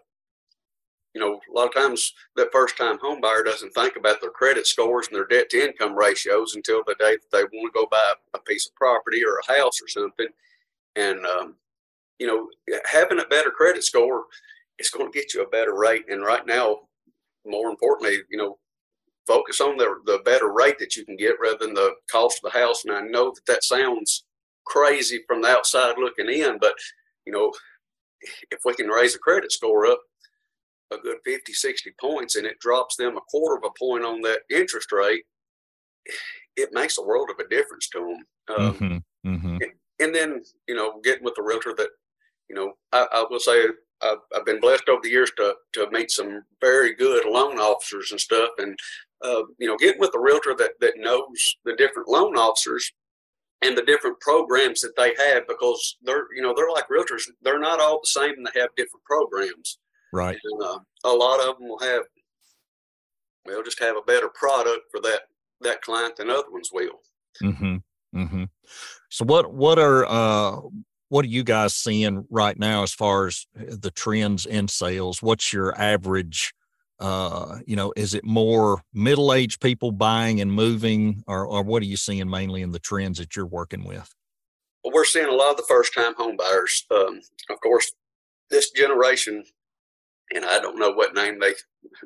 You 1.15 1.23
know, 1.23 1.41
a 1.51 1.53
lot 1.53 1.69
of 1.69 1.75
times 1.75 2.13
that 2.37 2.53
first 2.53 2.77
time 2.77 2.99
home 2.99 3.21
buyer 3.21 3.43
doesn't 3.43 3.73
think 3.73 3.97
about 3.97 4.21
their 4.21 4.31
credit 4.31 4.67
scores 4.67 5.09
and 5.09 5.17
their 5.17 5.27
debt 5.27 5.49
to 5.51 5.65
income 5.65 5.97
ratios 5.97 6.55
until 6.55 6.83
the 6.87 6.95
day 6.99 7.17
that 7.17 7.31
they 7.33 7.43
want 7.43 7.73
to 7.73 7.81
go 7.81 7.87
buy 7.91 8.13
a 8.35 8.39
piece 8.41 8.67
of 8.69 8.75
property 8.75 9.23
or 9.25 9.39
a 9.39 9.59
house 9.59 9.81
or 9.83 9.89
something. 9.89 10.29
And, 10.97 11.25
um, 11.25 11.55
you 12.19 12.27
know, 12.27 12.49
having 12.85 13.21
a 13.21 13.25
better 13.25 13.51
credit 13.51 13.85
score 13.85 14.25
it's 14.79 14.91
going 14.91 15.11
to 15.11 15.19
get 15.19 15.35
you 15.35 15.43
a 15.43 15.49
better 15.49 15.77
rate. 15.77 16.05
And 16.09 16.23
right 16.23 16.47
now, 16.47 16.79
more 17.45 17.69
importantly, 17.69 18.19
you 18.31 18.39
know, 18.39 18.59
focus 19.27 19.61
on 19.61 19.77
the 19.77 19.97
the 20.07 20.21
better 20.25 20.53
rate 20.53 20.79
that 20.79 20.97
you 20.97 21.05
can 21.05 21.17
get 21.17 21.37
rather 21.41 21.59
than 21.61 21.75
the 21.75 21.95
cost 22.11 22.41
of 22.43 22.53
the 22.53 22.59
house. 22.59 22.85
And 22.85 22.95
I 22.95 23.01
know 23.03 23.33
that 23.35 23.47
that 23.47 23.65
sounds 23.65 24.25
crazy 24.67 25.23
from 25.27 25.43
the 25.43 25.49
outside 25.49 25.97
looking 25.99 26.29
in, 26.29 26.59
but 26.61 26.75
you 27.27 27.33
know, 27.33 27.53
if 28.51 28.61
we 28.65 28.75
can 28.75 28.89
raise 28.89 29.13
the 29.13 29.19
credit 29.19 29.53
score 29.53 29.87
up 29.87 30.01
a 30.91 30.97
good 30.99 31.19
50, 31.25 31.53
60 31.53 31.93
points 32.01 32.37
and 32.37 32.47
it 32.47 32.59
drops 32.61 32.97
them 32.97 33.17
a 33.17 33.21
quarter 33.31 33.57
of 33.57 33.65
a 33.65 33.79
point 33.79 34.05
on 34.05 34.23
that 34.23 34.41
interest 34.51 34.91
rate, 34.93 35.25
it 36.57 36.71
makes 36.73 36.99
a 36.99 37.03
world 37.03 37.29
of 37.31 37.45
a 37.45 37.49
difference 37.49 37.89
to 37.91 37.99
them. 37.99 38.57
Um, 38.57 38.75
mm-hmm. 38.75 39.31
Mm-hmm. 39.31 39.57
And, 39.63 39.73
and, 40.01 40.15
then, 40.15 40.43
you 40.67 40.75
know, 40.75 41.01
getting 41.05 41.25
with 41.25 41.35
the 41.35 41.43
realtor 41.43 41.75
that, 41.77 41.91
you 42.49 42.57
know, 42.57 42.73
I, 42.93 43.07
I 43.13 43.27
will 43.29 43.41
say 43.41 43.67
I've, 44.03 44.19
I've, 44.35 44.45
been 44.45 44.61
blessed 44.61 44.89
over 44.89 45.01
the 45.03 45.11
years 45.11 45.33
to, 45.37 45.55
to 45.75 45.91
meet 45.91 46.11
some 46.11 46.43
very 46.61 46.95
good 46.95 47.25
loan 47.27 47.59
officers 47.59 48.11
and 48.11 48.21
stuff. 48.21 48.51
And, 48.59 48.79
uh, 49.25 49.43
you 49.59 49.67
know, 49.67 49.77
getting 49.77 50.01
with 50.01 50.15
a 50.15 50.21
realtor 50.21 50.55
that, 50.59 50.73
that 50.81 50.95
knows 50.97 51.57
the 51.65 51.75
different 51.77 52.09
loan 52.09 52.37
officers 52.37 52.93
and 53.63 53.77
the 53.77 53.83
different 53.83 54.21
programs 54.21 54.81
that 54.81 54.97
they 54.97 55.15
have 55.19 55.47
because 55.49 55.97
they're, 56.03 56.27
you 56.35 56.43
know, 56.43 56.55
they're 56.57 56.71
like 56.71 56.89
realtors. 56.89 57.25
They're 57.43 57.59
not 57.59 57.81
all 57.81 58.01
the 58.03 58.07
same 58.07 58.35
and 58.37 58.47
they 58.47 58.61
have 58.61 58.71
different 58.77 59.05
programs. 59.05 59.79
Right. 60.13 60.39
And, 60.43 60.63
uh, 60.63 60.79
a 61.05 61.11
lot 61.11 61.41
of 61.41 61.59
them 61.59 61.69
will 61.69 61.81
have, 61.81 62.03
they'll 63.47 63.65
just 63.65 63.81
have 63.81 63.97
a 63.97 64.03
better 64.03 64.29
product 64.29 64.83
for 64.91 65.01
that 65.01 65.23
that 65.61 65.83
client 65.83 66.17
than 66.17 66.31
other 66.31 66.51
ones 66.51 66.71
will. 66.73 67.01
Mm-hmm. 67.43 67.77
Mm-hmm. 68.17 68.45
So 69.11 69.25
what 69.25 69.53
what 69.53 69.79
are 69.79 70.07
uh, 70.07 70.61
what 71.09 71.25
are 71.25 71.29
you 71.29 71.43
guys 71.45 71.75
seeing 71.75 72.27
right 72.31 72.59
now 72.59 72.83
as 72.83 72.93
far 72.93 73.27
as 73.27 73.47
the 73.55 73.91
trends 73.91 74.47
in 74.47 74.69
sales? 74.69 75.23
What's 75.23 75.53
your 75.53 75.79
average? 75.81 76.55
Uh, 77.01 77.59
you 77.67 77.77
know, 77.77 77.93
is 77.97 78.15
it 78.15 78.25
more 78.25 78.83
middle 78.93 79.33
aged 79.33 79.61
people 79.61 79.93
buying 79.93 80.41
and 80.41 80.53
moving, 80.53 81.23
or 81.27 81.47
or 81.47 81.63
what 81.63 81.83
are 81.83 81.87
you 81.87 81.97
seeing 81.97 82.29
mainly 82.29 82.63
in 82.63 82.73
the 82.73 82.81
trends 82.81 83.19
that 83.19 83.37
you're 83.37 83.47
working 83.47 83.85
with? 83.85 84.13
Well, 84.83 84.93
we're 84.93 85.05
seeing 85.05 85.29
a 85.29 85.33
lot 85.33 85.53
of 85.53 85.57
the 85.57 85.67
first 85.69 85.95
time 85.95 86.15
home 86.17 86.37
buyers. 86.37 86.85
Um, 86.91 87.21
of 87.51 87.61
course, 87.61 87.93
this 88.51 88.71
generation 88.73 89.45
and 90.35 90.45
I 90.45 90.61
don't 90.61 90.79
know 90.79 90.91
what 90.93 91.15
name 91.15 91.39
they 91.39 91.55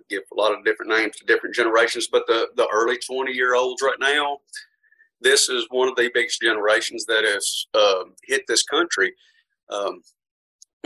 give 0.08 0.22
a 0.32 0.40
lot 0.40 0.56
of 0.56 0.64
different 0.64 0.92
names 0.92 1.16
to 1.16 1.26
different 1.26 1.54
generations, 1.54 2.08
but 2.10 2.26
the, 2.26 2.48
the 2.56 2.68
early 2.72 2.98
20 2.98 3.32
year 3.32 3.54
olds 3.54 3.82
right 3.82 3.98
now, 3.98 4.38
this 5.22 5.48
is 5.48 5.66
one 5.70 5.88
of 5.88 5.96
the 5.96 6.10
biggest 6.12 6.40
generations 6.40 7.04
that 7.06 7.24
has 7.24 7.66
uh, 7.74 8.04
hit 8.24 8.42
this 8.46 8.62
country. 8.62 9.12
Um, 9.70 10.02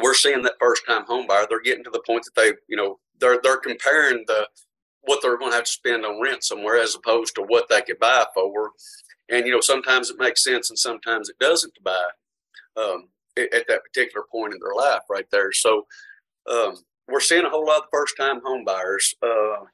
we're 0.02 0.14
seeing 0.14 0.42
that 0.42 0.54
first 0.60 0.82
time 0.86 1.04
home 1.06 1.26
buyer, 1.26 1.46
they're 1.48 1.62
getting 1.62 1.84
to 1.84 1.90
the 1.90 2.02
point 2.06 2.24
that 2.24 2.40
they, 2.40 2.52
you 2.68 2.76
know, 2.76 2.98
they're, 3.18 3.40
they're 3.42 3.56
comparing 3.56 4.24
the, 4.26 4.46
what 5.02 5.20
they're 5.22 5.38
going 5.38 5.52
to 5.52 5.56
have 5.56 5.64
to 5.64 5.70
spend 5.70 6.04
on 6.04 6.20
rent 6.20 6.44
somewhere 6.44 6.78
as 6.78 6.94
opposed 6.94 7.34
to 7.36 7.42
what 7.42 7.68
they 7.68 7.80
could 7.82 7.98
buy 7.98 8.24
for. 8.34 8.70
And, 9.30 9.46
you 9.46 9.52
know, 9.52 9.60
sometimes 9.60 10.10
it 10.10 10.18
makes 10.18 10.44
sense 10.44 10.70
and 10.70 10.78
sometimes 10.78 11.28
it 11.28 11.38
doesn't 11.38 11.74
to 11.74 11.80
buy 11.82 12.04
um, 12.76 13.08
at 13.38 13.66
that 13.68 13.82
particular 13.84 14.24
point 14.30 14.52
in 14.52 14.60
their 14.60 14.74
life 14.74 15.02
right 15.10 15.26
there. 15.30 15.52
So, 15.52 15.86
um, 16.50 16.76
we're 17.08 17.20
seeing 17.20 17.44
a 17.44 17.50
whole 17.50 17.66
lot 17.66 17.78
of 17.78 17.88
first 17.92 18.16
time 18.16 18.40
home 18.44 18.64
buyers. 18.64 19.14
Uh, 19.22 19.64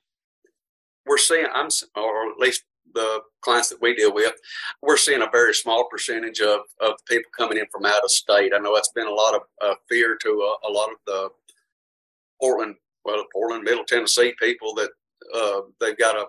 we're 1.07 1.19
seeing, 1.19 1.47
I'm, 1.53 1.69
or 1.97 2.31
at 2.31 2.39
least 2.39 2.65
the 2.95 3.21
clients 3.41 3.69
that 3.71 3.81
we 3.81 3.95
deal 3.95 4.15
with, 4.15 4.33
we're 4.83 4.97
seeing 4.97 5.23
a 5.23 5.31
very 5.31 5.55
small 5.55 5.89
percentage 5.89 6.41
of, 6.41 6.61
of 6.81 6.93
people 7.09 7.31
coming 7.37 7.59
in 7.59 7.67
from 7.73 7.87
out 7.87 8.05
of 8.05 8.11
state. 8.11 8.53
I 8.55 8.59
know 8.59 8.75
that's 8.75 8.93
been 8.93 9.07
a 9.07 9.13
lot 9.13 9.35
of 9.35 9.43
uh, 9.63 9.75
fear 9.89 10.17
to 10.23 10.29
a, 10.29 10.69
a, 10.69 10.71
lot 10.71 10.91
of 10.91 10.97
the 11.07 11.29
Portland, 12.41 12.77
well, 13.05 13.25
Portland, 13.33 13.65
Middle 13.65 13.85
Tennessee 13.85 14.35
people 14.41 14.75
that 14.75 14.91
uh, 15.35 15.61
they've 15.81 15.99
got 15.99 16.17
a 16.17 16.27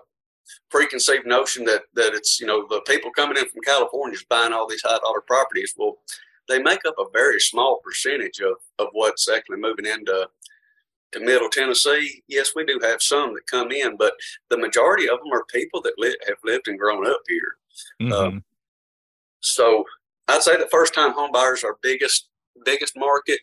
preconceived 0.70 1.26
notion 1.26 1.64
that 1.64 1.82
that 1.94 2.12
it's 2.12 2.38
you 2.38 2.46
know 2.46 2.66
the 2.68 2.80
people 2.86 3.10
coming 3.10 3.36
in 3.36 3.48
from 3.48 3.62
California 3.64 4.14
is 4.14 4.24
buying 4.28 4.52
all 4.52 4.68
these 4.68 4.82
high 4.84 4.98
dollar 4.98 5.22
properties. 5.26 5.74
Well, 5.76 5.96
they 6.48 6.62
make 6.62 6.84
up 6.86 6.96
a 6.98 7.10
very 7.12 7.40
small 7.40 7.80
percentage 7.82 8.40
of, 8.40 8.56
of 8.78 8.88
what's 8.92 9.28
actually 9.28 9.58
moving 9.58 9.86
into 9.86 10.28
to 11.14 11.20
Middle 11.20 11.48
Tennessee, 11.48 12.22
yes, 12.28 12.52
we 12.54 12.64
do 12.64 12.78
have 12.82 13.00
some 13.00 13.34
that 13.34 13.46
come 13.46 13.70
in, 13.70 13.96
but 13.96 14.14
the 14.50 14.58
majority 14.58 15.08
of 15.08 15.18
them 15.20 15.32
are 15.32 15.44
people 15.44 15.80
that 15.82 15.94
li- 15.96 16.18
have 16.26 16.36
lived 16.44 16.68
and 16.68 16.78
grown 16.78 17.06
up 17.06 17.20
here. 17.28 17.56
Mm-hmm. 18.02 18.12
Um, 18.12 18.44
so 19.40 19.84
I'd 20.28 20.42
say 20.42 20.56
the 20.56 20.68
first 20.70 20.94
time 20.94 21.12
home 21.12 21.30
buyers 21.32 21.64
are 21.64 21.78
biggest 21.82 22.28
biggest 22.64 22.96
market. 22.96 23.40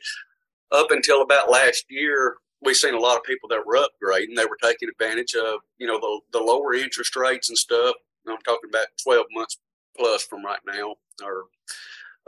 Up 0.72 0.92
until 0.92 1.22
about 1.22 1.52
last 1.52 1.86
year, 1.90 2.38
we've 2.62 2.78
seen 2.78 2.94
a 2.94 3.00
lot 3.00 3.18
of 3.18 3.24
people 3.24 3.50
that 3.50 3.66
were 3.66 3.76
upgrading. 3.76 4.36
They 4.36 4.46
were 4.46 4.58
taking 4.62 4.90
advantage 4.90 5.36
of 5.36 5.60
you 5.78 5.88
know 5.88 6.00
the 6.00 6.40
the 6.40 6.44
lower 6.44 6.74
interest 6.74 7.16
rates 7.16 7.50
and 7.50 7.58
stuff. 7.58 7.96
I'm 8.28 8.38
talking 8.40 8.70
about 8.70 8.88
12 9.04 9.26
months 9.32 9.58
plus 9.98 10.24
from 10.24 10.46
right 10.46 10.60
now, 10.68 10.96
or 11.24 11.46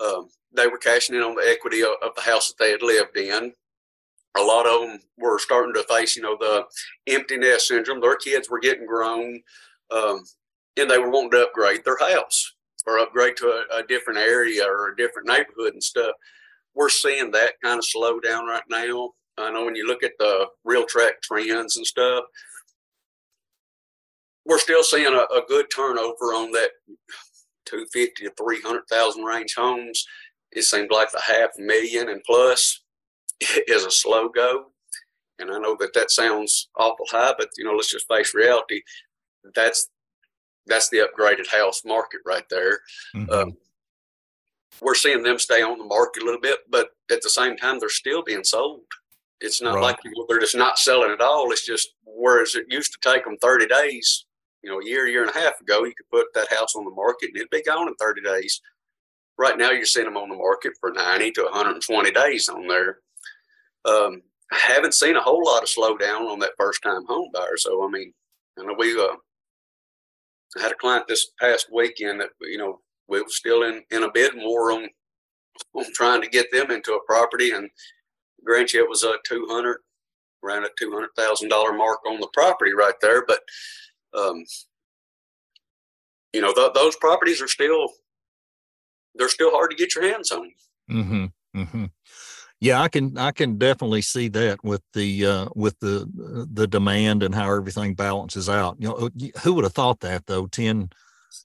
um, 0.04 0.30
they 0.56 0.68
were 0.68 0.78
cashing 0.78 1.16
in 1.16 1.22
on 1.22 1.36
the 1.36 1.48
equity 1.48 1.82
of, 1.82 1.92
of 2.02 2.16
the 2.16 2.22
house 2.22 2.48
that 2.48 2.58
they 2.58 2.72
had 2.72 2.82
lived 2.82 3.18
in 3.18 3.54
a 4.38 4.42
lot 4.42 4.66
of 4.66 4.82
them 4.82 5.00
were 5.18 5.38
starting 5.40 5.74
to 5.74 5.84
face, 5.84 6.16
you 6.16 6.22
know, 6.22 6.38
the 6.40 6.66
empty 7.08 7.38
nest 7.38 7.68
syndrome. 7.68 8.02
Their 8.02 8.16
kids 8.16 8.50
were 8.50 8.60
getting 8.60 8.88
grown, 8.88 9.42
um, 9.92 10.24
and 10.78 10.90
they 10.90 10.98
were 10.98 11.10
wanting 11.10 11.32
to 11.32 11.44
upgrade 11.44 11.84
their 11.86 11.98
house 12.00 12.54
or 12.86 13.00
upgrade 13.00 13.38
to 13.38 13.46
a, 13.46 13.78
a, 13.78 13.84
different 13.88 14.20
area 14.20 14.66
or 14.66 14.90
a 14.90 14.96
different 14.96 15.28
neighborhood 15.28 15.74
and 15.74 15.84
stuff. 15.84 16.16
We're 16.75 16.90
seeing 16.90 17.32
that 17.32 17.54
kind 17.63 17.78
of 17.78 17.86
slow 17.86 18.20
down 18.20 18.46
right 18.48 18.63
now. 18.70 19.12
I 19.38 19.52
know 19.52 19.66
when 19.66 19.75
you 19.75 19.88
look 19.88 20.04
at 20.04 20.13
the 20.20 20.48
RealTracs 20.68 21.22
trends 21.24 21.78
and 21.78 21.86
stuff, 21.86 22.25
we're 24.46 24.60
still 24.60 24.84
seeing 24.84 25.13
a, 25.13 25.36
a 25.36 25.44
good 25.48 25.68
turnover 25.74 26.34
on 26.34 26.52
that 26.52 26.72
250 27.66 28.25
to 28.25 28.32
300,000 28.38 29.24
range 29.24 29.56
homes. 29.56 30.06
It 30.52 30.63
seems 30.63 30.90
like 30.92 31.12
the 31.12 31.22
half 31.25 31.52
million 31.58 32.10
and 32.10 32.22
plus 32.25 32.83
is 33.68 33.86
a 33.86 33.92
slow 33.92 34.30
go. 34.30 34.66
And 35.40 35.52
I 35.52 35.58
know 35.58 35.75
that 35.80 35.94
that 35.94 36.12
sounds 36.12 36.70
awful 36.78 37.06
high, 37.10 37.34
but 37.38 37.50
you 37.58 37.63
know, 37.63 37.74
let's 37.74 37.92
just 37.92 38.08
face 38.08 38.34
reality. 38.34 38.82
That's 39.56 39.90
that's 40.66 40.90
the 40.90 41.00
upgraded 41.00 41.48
house 41.48 41.84
market 41.86 42.22
right 42.25 42.46
there. 42.50 42.80
Mm-hmm. 43.16 43.32
Um, 43.32 43.58
we're 44.82 44.96
seeing 44.96 45.24
them 45.24 45.40
stay 45.40 45.62
on 45.62 45.78
the 45.78 45.84
market 45.84 46.24
a 46.24 46.25
little 46.25 46.40
bit, 46.40 46.60
but 46.70 46.90
at 47.12 47.22
the 47.22 47.30
same 47.30 47.58
time, 47.58 47.80
they're 47.80 47.90
still 47.90 48.24
being 48.24 48.44
sold. 48.44 48.82
It's 49.42 49.62
not 49.62 49.75
right. 49.75 49.82
like 49.82 50.00
they're 50.28 50.40
just 50.40 50.56
not 50.56 50.80
selling 50.80 51.12
at 51.12 51.22
all. 51.22 51.52
It's 51.52 51.66
just 51.66 51.90
whereas 52.06 52.56
it 52.56 52.66
used 52.70 52.94
to 52.94 53.10
take 53.10 53.25
them 53.25 53.38
30 53.42 53.68
days, 53.68 54.25
you 54.63 54.70
know, 54.70 54.80
a 54.80 54.86
year, 54.86 55.08
year 55.08 55.22
and 55.22 55.32
a 55.36 55.40
half 55.40 55.60
ago, 55.60 55.84
you 55.84 55.94
could 55.96 56.10
put 56.10 56.34
that 56.34 56.52
house 56.52 56.75
on 56.75 56.86
the 56.86 56.92
market 56.92 57.28
and 57.28 57.38
it'd 57.38 57.50
be 57.50 57.62
gone 57.62 57.88
in 57.88 57.96
30 57.96 58.22
days. 58.22 58.62
Right 59.38 59.58
now, 59.58 59.72
you're 59.72 59.86
seeing 59.86 60.06
them 60.06 60.16
on 60.16 60.30
the 60.30 60.36
market 60.36 60.74
for 60.80 60.92
90 60.92 61.32
to 61.32 61.44
120 61.44 62.12
days 62.12 62.48
on 62.50 62.68
there 62.68 63.00
um, 63.86 64.22
I 64.52 64.58
haven't 64.58 64.94
seen 64.94 65.16
a 65.16 65.22
whole 65.22 65.44
lot 65.44 65.63
of 65.63 65.70
slowdown 65.70 66.30
on 66.32 66.40
that 66.40 66.52
first 66.58 66.84
time 66.84 67.06
home 67.06 67.30
buyer. 67.34 67.58
So 67.58 67.84
I 67.84 67.90
mean, 67.90 68.13
I 68.60 68.63
know 68.63 68.75
we 68.78 69.00
uh, 69.00 69.16
had 70.62 70.72
a 70.72 70.75
client 70.75 71.08
this 71.08 71.32
past 71.40 71.68
weekend 71.74 72.22
that 72.22 72.30
you 72.42 72.58
know 72.58 72.80
we 73.08 73.22
were 73.22 73.30
still 73.30 73.63
in 73.63 73.84
in 73.92 74.04
a 74.04 74.12
bid 74.12 74.34
war 74.36 74.72
on 74.72 74.88
on 75.75 75.86
trying 75.94 76.22
to 76.22 76.30
get 76.30 76.52
them 76.52 76.72
into 76.72 76.94
a 76.94 77.06
property, 77.06 77.52
and 77.52 77.70
grant 78.44 78.74
you 78.74 78.84
it 78.84 78.90
was 78.90 79.04
a 79.04 79.16
two 79.25 79.48
hundred 79.50 79.78
around 80.44 80.66
a 80.66 80.70
two 80.78 80.92
hundred 80.92 81.10
thousand 81.18 81.50
dollar 81.50 81.74
mark 81.74 82.00
on 82.08 82.20
the 82.20 82.30
property 82.34 82.74
right 82.74 82.96
there, 83.02 83.25
but 83.25 83.40
um, 84.13 84.44
you 86.34 86.42
know 86.42 86.54
th- 86.54 86.74
those 86.74 86.96
properties 86.98 87.42
are 87.42 87.48
still 87.48 87.90
they're 89.16 89.30
still 89.30 89.52
hard 89.52 89.72
to 89.72 89.78
get 89.78 89.96
your 89.96 90.06
hands 90.06 90.32
on. 90.32 90.52
Mm-hmm. 90.90 91.25
Mm-hmm. 91.56 91.86
Yeah, 92.63 92.82
I 92.82 92.88
can 92.88 93.17
I 93.17 93.32
can 93.32 93.58
definitely 93.58 94.01
see 94.01 94.29
that 94.29 94.63
with 94.63 94.82
the 94.93 95.25
uh, 95.25 95.48
with 95.53 95.77
the 95.82 96.10
the 96.50 96.65
demand 96.65 97.22
and 97.22 97.36
how 97.36 97.53
everything 97.53 97.93
balances 97.93 98.48
out. 98.48 98.77
You 98.79 98.88
know, 98.88 99.10
who 99.41 99.53
would 99.55 99.65
have 99.65 99.74
thought 99.74 100.00
that 100.00 100.27
though? 100.27 100.48
10, 100.48 100.89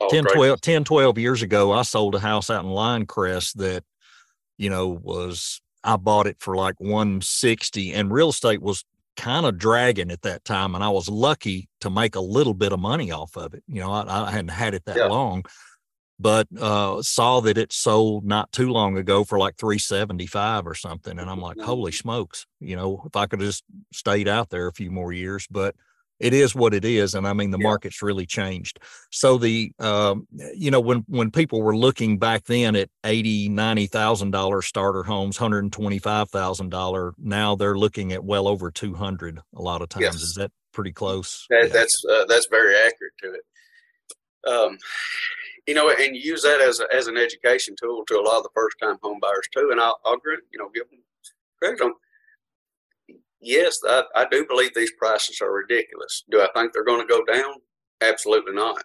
oh, 0.01 0.09
10 0.11 0.27
12, 0.27 0.61
10, 0.61 0.85
12 0.85 1.19
years 1.19 1.43
ago, 1.43 1.73
I 1.73 1.83
sold 1.83 2.15
a 2.15 2.21
house 2.21 2.51
out 2.51 2.65
in 2.65 2.71
Linecrest 2.71 3.55
that, 3.55 3.83
you 4.59 4.71
know, 4.71 4.87
was 4.87 5.61
I 5.83 5.97
bought 5.97 6.29
it 6.29 6.37
for 6.39 6.55
like 6.55 6.79
160 6.79 7.95
and 7.95 8.13
real 8.13 8.29
estate 8.29 8.63
was 8.63 8.85
kind 9.17 9.45
of 9.45 9.59
dragging 9.59 10.13
at 10.13 10.23
that 10.23 10.45
time. 10.45 10.77
And 10.77 10.85
I 10.85 10.89
was 10.91 11.09
lucky 11.09 11.69
to 11.81 11.91
make 11.91 12.15
a 12.15 12.21
little 12.21 12.55
bit 12.55 12.71
of 12.71 12.79
money 12.79 13.11
off 13.11 13.37
of 13.37 13.55
it. 13.55 13.65
You 13.67 13.81
know, 13.81 13.91
I, 13.91 14.29
I 14.29 14.31
hadn't 14.31 14.51
had 14.51 14.73
it 14.73 14.85
that 14.85 14.97
yeah. 14.97 15.07
long 15.07 15.45
but 16.19 16.47
uh, 16.59 17.01
saw 17.03 17.41
that 17.41 17.59
it 17.59 17.73
sold 17.73 18.25
not 18.25 18.51
too 18.53 18.71
long 18.71 18.97
ago 18.97 19.25
for 19.25 19.39
like 19.39 19.57
375 19.57 20.67
or 20.67 20.75
something 20.75 21.19
and 21.19 21.31
i'm 21.31 21.41
like 21.41 21.59
holy 21.61 21.93
smokes 21.93 22.47
you 22.61 22.77
know 22.77 23.03
if 23.07 23.17
i 23.17 23.27
could 23.27 23.41
have 23.41 23.49
just 23.49 23.65
stayed 23.93 24.29
out 24.29 24.51
there 24.51 24.67
a 24.67 24.73
few 24.73 24.91
more 24.91 25.13
years 25.13 25.47
but 25.51 25.75
it 26.21 26.33
is 26.33 26.55
what 26.55 26.75
it 26.75 26.85
is 26.85 27.15
and 27.15 27.27
i 27.27 27.33
mean 27.33 27.51
the 27.51 27.59
yeah. 27.59 27.63
market's 27.63 28.03
really 28.03 28.27
changed 28.27 28.81
so 29.11 29.39
the 29.39 29.73
um, 29.79 30.27
you 30.55 30.71
know 30.71 30.81
when 30.81 31.05
when 31.09 31.31
people 31.31 31.63
were 31.63 31.77
looking 31.77 32.19
back 32.19 32.45
then 32.45 32.75
at 32.75 32.91
80 33.05 33.49
90 33.51 33.87
thousand 33.87 34.31
dollar 34.33 34.61
starter 34.61 35.05
homes 35.05 35.41
125 35.41 36.31
thousand 36.31 36.71
dollar 36.71 37.15
now 37.19 37.55
they're 37.55 37.79
looking 37.79 38.13
at 38.13 38.25
well 38.25 38.49
over 38.49 38.71
200 38.71 39.39
a 39.55 39.63
lot 39.63 39.81
of 39.81 39.89
times 39.89 40.03
yes. 40.03 40.15
is 40.17 40.35
that 40.35 40.51
pretty 40.79 40.93
close. 40.93 41.45
That, 41.51 41.65
yeah. 41.67 41.73
That's 41.73 42.05
uh, 42.09 42.25
that's 42.27 42.47
very 42.47 42.77
accurate 42.77 43.15
to 43.23 43.35
it. 43.35 44.49
Um, 44.49 44.79
you 45.69 45.75
know, 45.75 45.91
and 45.91 46.17
you 46.17 46.23
use 46.23 46.41
that 46.43 46.63
as 46.63 46.81
a, 46.81 46.87
as 46.93 47.09
an 47.09 47.19
education 47.19 47.77
tool 47.79 48.03
to 48.07 48.19
a 48.19 48.23
lot 48.23 48.39
of 48.39 48.43
the 48.43 48.49
first 48.55 48.79
time 48.83 48.97
home 49.03 49.19
buyers 49.21 49.47
too. 49.55 49.69
And 49.71 49.79
I'll, 49.79 50.01
I'll 50.07 50.17
you 50.25 50.59
know, 50.59 50.71
give 50.75 50.89
them 50.89 51.01
credit 51.59 51.83
on. 51.83 51.93
Yes, 53.43 53.79
I, 53.87 54.05
I 54.17 54.27
do 54.31 54.47
believe 54.47 54.75
these 54.75 54.93
prices 54.99 55.43
are 55.43 55.53
ridiculous. 55.53 56.25
Do 56.31 56.41
I 56.41 56.49
think 56.55 56.73
they're 56.73 56.87
going 56.87 57.07
to 57.07 57.15
go 57.15 57.23
down? 57.23 57.57
Absolutely 58.01 58.55
not. 58.55 58.83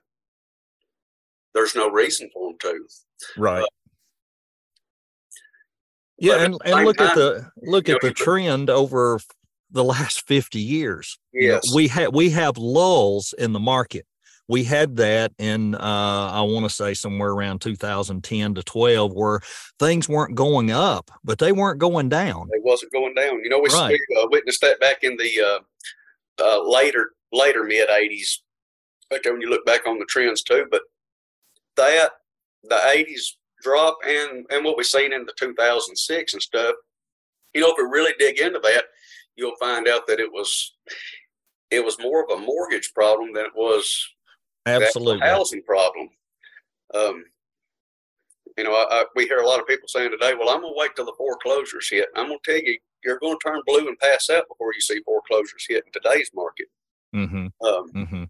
There's 1.54 1.74
no 1.74 1.90
reason 1.90 2.30
for 2.34 2.50
them 2.50 2.58
to. 2.60 2.86
Right. 3.38 3.64
Uh, 3.64 3.68
yeah, 6.18 6.44
and, 6.44 6.58
and 6.66 6.86
look 6.86 7.00
at 7.00 7.16
the 7.16 7.50
look 7.62 7.88
at 7.88 8.04
know, 8.04 8.10
the 8.10 8.14
trend 8.14 8.70
over 8.70 9.20
the 9.72 9.84
last 9.84 10.28
50 10.28 10.60
years. 10.60 11.18
You 11.32 11.48
know, 11.48 11.54
Yes. 11.56 11.74
we 11.74 11.88
have 11.88 12.14
we 12.14 12.30
have 12.32 12.58
lulls 12.58 13.34
in 13.38 13.54
the 13.54 13.60
market. 13.60 14.06
We 14.50 14.64
had 14.64 14.98
that 14.98 15.32
in 15.38 15.76
uh, 15.76 15.80
I 15.80 16.42
want 16.42 16.66
to 16.66 16.70
say 16.70 16.94
somewhere 16.94 17.32
around 17.32 17.60
2010 17.62 18.56
to 18.56 18.64
12 18.64 19.14
where 19.14 19.40
things 19.80 20.10
weren't 20.10 20.36
going 20.36 20.70
up, 20.70 21.12
but 21.24 21.40
they 21.40 21.52
weren't 21.52 21.80
going 21.80 22.10
down. 22.10 22.50
It 22.52 22.64
wasn't 22.64 22.92
going 22.92 23.14
down. 23.14 23.40
You 23.44 23.50
know, 23.50 23.60
we, 23.60 23.70
Right. 23.70 23.98
uh, 24.20 24.28
witnessed 24.30 24.62
that 24.62 24.80
back 24.80 25.04
in 25.04 25.16
the 25.18 25.42
uh, 25.42 26.44
uh, 26.44 26.70
later 26.70 27.12
later 27.32 27.64
mid 27.64 27.90
'80s. 27.90 28.40
But 29.10 29.22
when 29.26 29.42
you 29.42 29.50
look 29.50 29.66
back 29.66 29.88
on 29.88 29.98
the 30.00 30.06
trends 30.06 30.44
too, 30.44 30.66
but 30.70 30.82
that 31.78 32.12
the 32.64 32.76
'80s 32.76 33.36
drop 33.62 33.98
and 34.06 34.46
and 34.50 34.66
what 34.66 34.78
we've 34.78 34.86
seen 34.86 35.14
in 35.14 35.26
the 35.26 35.34
2006 35.40 36.34
and 36.34 36.42
stuff. 36.42 36.76
You 37.54 37.62
know, 37.62 37.70
if 37.70 37.76
we 37.78 37.84
really 37.84 38.14
dig 38.20 38.40
into 38.40 38.60
that, 38.60 38.84
you'll 39.36 39.56
find 39.56 39.88
out 39.88 40.06
that 40.08 40.20
it 40.20 40.32
was 40.32 40.76
it 41.72 41.84
was 41.84 41.98
more 42.00 42.24
of 42.24 42.38
a 42.38 42.42
mortgage 42.46 42.92
problem 42.94 43.34
than 43.34 43.46
it 43.46 43.56
was 43.56 44.08
Absolutely. 44.66 45.28
housing 45.28 45.64
problem. 45.64 46.10
Um, 46.94 47.26
you 48.58 48.64
know, 48.64 48.74
I, 48.74 48.86
I, 48.90 49.06
we 49.16 49.26
hear 49.26 49.40
a 49.40 49.48
lot 49.48 49.60
of 49.60 49.68
people 49.68 49.88
saying 49.88 50.12
today, 50.12 50.34
"Well, 50.38 50.50
I'm 50.50 50.62
going 50.62 50.74
to 50.74 50.80
wait 50.80 50.96
till 50.96 51.06
the 51.06 51.16
foreclosures 51.18 51.90
hit." 51.90 52.10
I'm 52.16 52.28
going 52.28 52.40
to 52.44 52.52
tell 52.52 52.62
you, 52.62 52.78
you're 53.04 53.20
going 53.20 53.38
to 53.38 53.50
turn 53.50 53.62
blue 53.66 53.88
and 53.88 53.98
pass 54.00 54.30
out 54.30 54.48
before 54.48 54.74
you 54.74 54.82
see 54.82 55.02
foreclosures 55.04 55.66
hit 55.68 55.84
in 55.86 55.92
today's 55.92 56.30
market. 56.34 56.68
hmm 57.14 57.48
Um, 57.66 57.90
hmm 57.92 58.24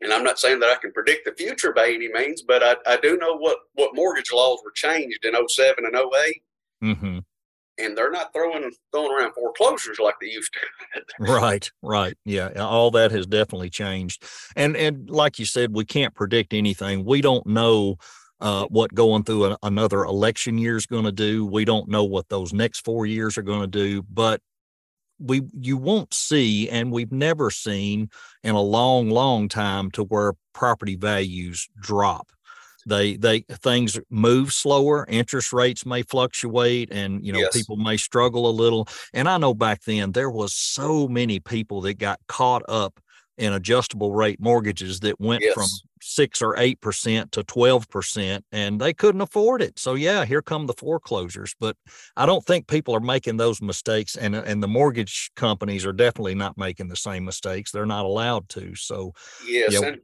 and 0.00 0.12
I'm 0.12 0.24
not 0.24 0.38
saying 0.38 0.60
that 0.60 0.70
I 0.70 0.76
can 0.76 0.92
predict 0.92 1.24
the 1.24 1.32
future 1.32 1.72
by 1.72 1.88
any 1.88 2.12
means, 2.12 2.42
but 2.42 2.62
I, 2.62 2.76
I 2.86 2.98
do 2.98 3.16
know 3.16 3.36
what 3.36 3.58
what 3.74 3.94
mortgage 3.94 4.32
laws 4.32 4.60
were 4.64 4.72
changed 4.72 5.24
in 5.24 5.34
07 5.48 5.84
and 5.84 5.96
08, 5.96 6.42
hmm 6.80 7.18
and 7.78 7.96
they're 7.96 8.10
not 8.10 8.32
throwing 8.32 8.70
throwing 8.92 9.12
around 9.12 9.32
foreclosures 9.32 9.98
like 9.98 10.14
they 10.20 10.28
used 10.28 10.52
to. 10.52 10.60
Right, 11.18 11.70
right. 11.82 12.16
Yeah, 12.24 12.50
all 12.56 12.90
that 12.92 13.10
has 13.12 13.26
definitely 13.26 13.70
changed. 13.70 14.24
And 14.56 14.76
and 14.76 15.08
like 15.08 15.38
you 15.38 15.44
said, 15.44 15.74
we 15.74 15.84
can't 15.84 16.14
predict 16.14 16.52
anything. 16.52 17.04
We 17.04 17.20
don't 17.20 17.46
know 17.46 17.96
uh, 18.40 18.66
what 18.66 18.94
going 18.94 19.24
through 19.24 19.46
a, 19.46 19.58
another 19.62 20.04
election 20.04 20.58
year 20.58 20.76
is 20.76 20.86
going 20.86 21.04
to 21.04 21.12
do. 21.12 21.46
We 21.46 21.64
don't 21.64 21.88
know 21.88 22.04
what 22.04 22.28
those 22.28 22.52
next 22.52 22.84
four 22.84 23.06
years 23.06 23.38
are 23.38 23.42
going 23.42 23.60
to 23.60 23.66
do. 23.66 24.02
But 24.02 24.40
we 25.18 25.42
you 25.52 25.76
won't 25.76 26.12
see, 26.12 26.68
and 26.68 26.92
we've 26.92 27.12
never 27.12 27.50
seen 27.50 28.10
in 28.42 28.54
a 28.54 28.60
long, 28.60 29.10
long 29.10 29.48
time 29.48 29.90
to 29.92 30.04
where 30.04 30.34
property 30.52 30.96
values 30.96 31.68
drop. 31.80 32.30
They 32.86 33.16
they 33.16 33.40
things 33.40 33.98
move 34.10 34.52
slower. 34.52 35.06
Interest 35.08 35.52
rates 35.52 35.86
may 35.86 36.02
fluctuate, 36.02 36.90
and 36.92 37.24
you 37.24 37.32
know 37.32 37.40
Yes. 37.40 37.52
people 37.52 37.76
may 37.76 37.96
struggle 37.96 38.48
a 38.48 38.52
little. 38.52 38.88
And 39.12 39.28
I 39.28 39.38
know 39.38 39.54
back 39.54 39.82
then 39.84 40.12
there 40.12 40.30
was 40.30 40.54
so 40.54 41.08
many 41.08 41.40
people 41.40 41.80
that 41.82 41.94
got 41.94 42.20
caught 42.28 42.62
up 42.68 43.00
in 43.36 43.52
adjustable 43.52 44.12
rate 44.14 44.38
mortgages 44.40 45.00
that 45.00 45.18
went 45.18 45.42
from 45.52 45.66
six 46.00 46.40
or 46.42 46.56
eight 46.58 46.80
percent 46.80 47.32
to 47.32 47.42
twelve 47.42 47.88
percent, 47.88 48.44
and 48.52 48.80
they 48.80 48.92
couldn't 48.92 49.22
afford 49.22 49.62
it. 49.62 49.78
So 49.78 49.94
yeah, 49.94 50.24
here 50.24 50.42
come 50.42 50.66
the 50.66 50.74
foreclosures. 50.74 51.54
But 51.58 51.76
I 52.16 52.26
don't 52.26 52.44
think 52.44 52.68
people 52.68 52.94
are 52.94 53.00
making 53.00 53.38
those 53.38 53.60
mistakes, 53.62 54.14
and 54.16 54.36
and 54.36 54.62
the 54.62 54.68
mortgage 54.68 55.30
companies 55.36 55.84
are 55.86 55.92
definitely 55.92 56.34
not 56.36 56.56
making 56.58 56.88
the 56.88 56.96
same 56.96 57.24
mistakes. 57.24 57.72
They're 57.72 57.86
not 57.86 58.04
allowed 58.04 58.48
to. 58.50 58.74
So 58.76 59.12
Yes, 59.48 59.72
Yeah. 59.72 59.88
and 59.88 60.00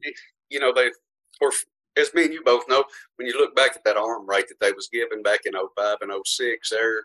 you 0.48 0.58
know 0.58 0.72
they, 0.72 0.90
course, 1.38 1.64
as 1.96 2.14
me 2.14 2.24
and 2.24 2.32
you 2.32 2.42
both 2.44 2.64
know, 2.68 2.84
when 3.16 3.26
you 3.26 3.38
look 3.38 3.54
back 3.54 3.76
at 3.76 3.84
that 3.84 3.96
ARM 3.96 4.28
rate 4.28 4.48
that 4.48 4.60
they 4.60 4.72
was 4.72 4.88
given 4.92 5.22
back 5.22 5.40
in 5.44 5.52
05 5.52 5.98
and 6.02 6.12
06, 6.26 6.70
there, 6.70 7.04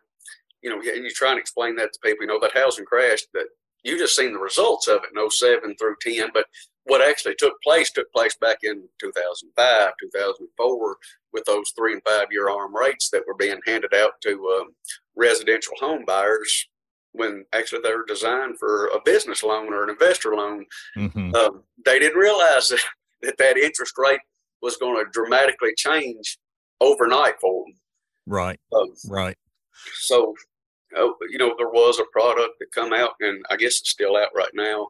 you 0.62 0.70
know, 0.70 0.78
and 0.78 1.04
you 1.04 1.10
try 1.12 1.32
and 1.32 1.40
explain 1.40 1.76
that 1.76 1.94
to 1.94 2.00
people, 2.04 2.24
you 2.24 2.28
know, 2.28 2.40
that 2.40 2.56
housing 2.56 2.86
crash 2.86 3.22
that 3.34 3.48
you 3.84 3.98
just 3.98 4.16
seen 4.16 4.34
the 4.34 4.40
results 4.40 4.88
of 4.88 5.02
it 5.04 5.18
in 5.18 5.30
07 5.30 5.76
through 5.78 5.96
10, 6.02 6.30
but 6.34 6.46
what 6.86 7.08
actually 7.08 7.36
took 7.36 7.54
place 7.62 7.92
took 7.92 8.12
place 8.12 8.36
back 8.40 8.58
in 8.64 8.84
2005, 9.00 9.92
2004, 10.02 10.98
with 11.34 11.46
those 11.46 11.72
three 11.76 11.94
and 11.94 12.02
five 12.06 12.28
year 12.32 12.50
ARM 12.50 12.76
rates 12.76 13.10
that 13.10 13.24
were 13.28 13.36
being 13.36 13.60
handed 13.66 13.94
out 13.94 14.14
to 14.22 14.32
um, 14.60 14.76
residential 15.16 15.74
home 15.80 16.04
buyers 16.06 16.68
when 17.12 17.46
actually 17.54 17.82
they 17.82 17.94
were 17.94 18.06
designed 18.06 18.60
for 18.60 18.88
a 18.88 19.00
business 19.06 19.42
loan 19.42 19.74
or 19.74 19.84
an 19.84 19.90
investor 19.90 20.36
loan. 20.36 20.66
Mhm, 20.98 21.34
um, 21.36 21.64
they 21.86 21.98
didn't 21.98 22.20
realize 22.20 22.68
that, 22.68 22.82
that 23.22 23.38
that 23.38 23.58
interest 23.58 23.94
rate 23.98 24.20
was 24.66 24.78
going 24.78 24.98
to 24.98 25.10
dramatically 25.12 25.74
change 25.78 26.38
overnight 26.82 27.36
for 27.40 27.64
them. 27.64 27.76
right, 28.26 28.60
Um, 28.74 28.94
right, 29.08 29.38
so, 29.94 30.34
uh, 30.98 31.10
you 31.30 31.38
know, 31.38 31.54
there 31.58 31.70
was 31.70 32.00
a 32.00 32.06
product 32.12 32.56
that 32.60 32.72
come 32.74 32.92
out, 32.92 33.12
and 33.22 33.46
I 33.50 33.56
guess 33.56 33.80
it's 33.80 33.92
still 33.92 34.18
out 34.18 34.30
right 34.36 34.54
now, 34.54 34.88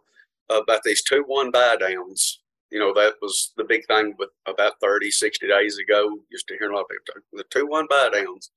about 0.50 0.82
these 0.84 1.04
two 1.04 1.24
one 1.28 1.52
buy 1.52 1.76
downs. 1.76 2.42
You 2.72 2.80
know, 2.80 2.94
that 2.94 3.16
was 3.22 3.54
the 3.58 3.64
big 3.64 3.86
thing 3.88 4.16
with 4.18 4.30
about 4.48 4.74
30, 4.82 5.12
60 5.12 5.48
days 5.48 5.78
ago. 5.78 6.18
Used 6.32 6.48
to 6.48 6.58
hear 6.58 6.72
a 6.72 6.76
lot 6.76 6.82
of 6.82 6.90
people 6.90 7.06
talk, 7.14 7.24
the 7.34 7.44
two 7.50 7.68
one 7.68 7.86
buy 7.90 8.10
downs. 8.14 8.52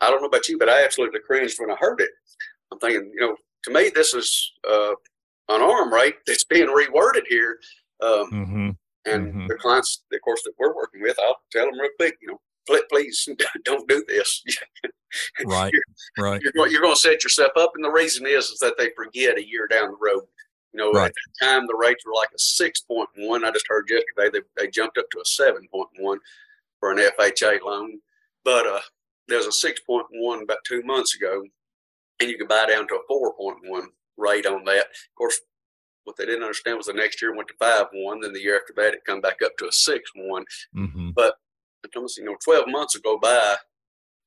I 0.00 0.10
don't 0.10 0.20
know 0.20 0.28
about 0.28 0.48
you, 0.48 0.58
but 0.58 0.68
I 0.68 0.84
absolutely 0.84 1.20
cringed 1.20 1.58
when 1.58 1.70
I 1.70 1.76
heard 1.78 2.00
it. 2.00 2.10
I'm 2.72 2.78
thinking, 2.78 3.10
you 3.14 3.20
know, 3.20 3.36
to 3.64 3.70
me, 3.70 3.90
this 3.94 4.14
is 4.14 4.52
uh, 4.68 4.92
an 5.48 5.62
ARM 5.62 5.92
right? 5.92 6.14
that's 6.26 6.44
being 6.44 6.68
reworded 6.68 7.26
here. 7.28 7.58
Um, 8.00 8.26
hmm 8.30 8.70
and 9.06 9.32
Mhm. 9.34 9.48
the 9.48 9.54
clients, 9.56 10.02
of 10.12 10.20
course, 10.22 10.42
that 10.42 10.52
we're 10.58 10.74
working 10.74 11.00
with, 11.02 11.18
I'll 11.20 11.40
tell 11.50 11.66
them 11.66 11.78
real 11.80 11.90
quick, 11.98 12.18
you 12.20 12.28
know, 12.28 12.40
"Pl- 12.66 12.82
please 12.90 13.28
don't 13.64 13.88
do 13.88 14.04
this. 14.08 14.42
right, 15.46 15.72
you're, 15.72 15.82
right, 16.24 16.40
you're, 16.42 16.52
going, 16.52 16.70
you're 16.72 16.80
going 16.82 16.94
to 16.94 17.00
set 17.00 17.22
yourself 17.24 17.52
up. 17.56 17.72
And 17.74 17.84
the 17.84 17.90
reason 17.90 18.26
is, 18.26 18.46
is 18.50 18.58
that 18.58 18.76
they 18.76 18.90
forget 18.96 19.38
a 19.38 19.46
year 19.48 19.66
down 19.68 19.90
the 19.92 19.96
road. 20.00 20.24
You 20.72 20.78
know, 20.78 20.92
Right. 20.92 21.06
at 21.06 21.14
that 21.40 21.46
time, 21.46 21.66
the 21.66 21.74
rates 21.76 22.04
were 22.04 22.12
like 22.12 22.28
a 22.34 22.38
6.1. 22.38 23.44
I 23.44 23.50
just 23.50 23.66
heard 23.68 23.88
yesterday 23.88 24.38
they, 24.56 24.62
they 24.64 24.70
jumped 24.70 24.98
up 24.98 25.06
to 25.10 25.20
a 25.20 25.24
7.1 25.24 26.18
for 26.80 26.90
an 26.92 26.98
FHA 26.98 27.62
loan. 27.62 28.00
But 28.44 28.66
uh, 28.66 28.80
there's 29.28 29.46
a 29.46 29.50
6.1 29.66 30.42
about 30.42 30.58
two 30.66 30.82
months 30.82 31.14
ago, 31.16 31.44
and 32.20 32.28
you 32.30 32.36
could 32.36 32.48
buy 32.48 32.66
down 32.66 32.86
to 32.88 32.96
a 32.96 33.12
4.1 33.12 33.86
rate 34.18 34.46
on 34.46 34.64
that. 34.64 34.86
Of 34.86 35.14
course, 35.16 35.40
what 36.06 36.16
they 36.16 36.24
didn't 36.24 36.42
understand 36.44 36.76
was 36.78 36.86
the 36.86 36.92
next 36.92 37.20
year 37.20 37.34
went 37.34 37.48
to 37.48 37.54
five 37.58 37.86
one, 37.92 38.20
Then 38.20 38.32
the 38.32 38.40
year 38.40 38.56
after 38.56 38.72
that, 38.76 38.94
it 38.94 39.00
come 39.04 39.20
back 39.20 39.42
up 39.44 39.52
to 39.58 39.66
a 39.66 39.70
6.1. 39.70 40.44
hmm 40.72 41.10
It's 41.84 41.94
almost, 41.96 42.16
you 42.16 42.24
know, 42.24 42.36
12 42.44 42.64
months 42.68 42.94
will 42.94 43.02
go 43.14 43.18
by 43.18 43.56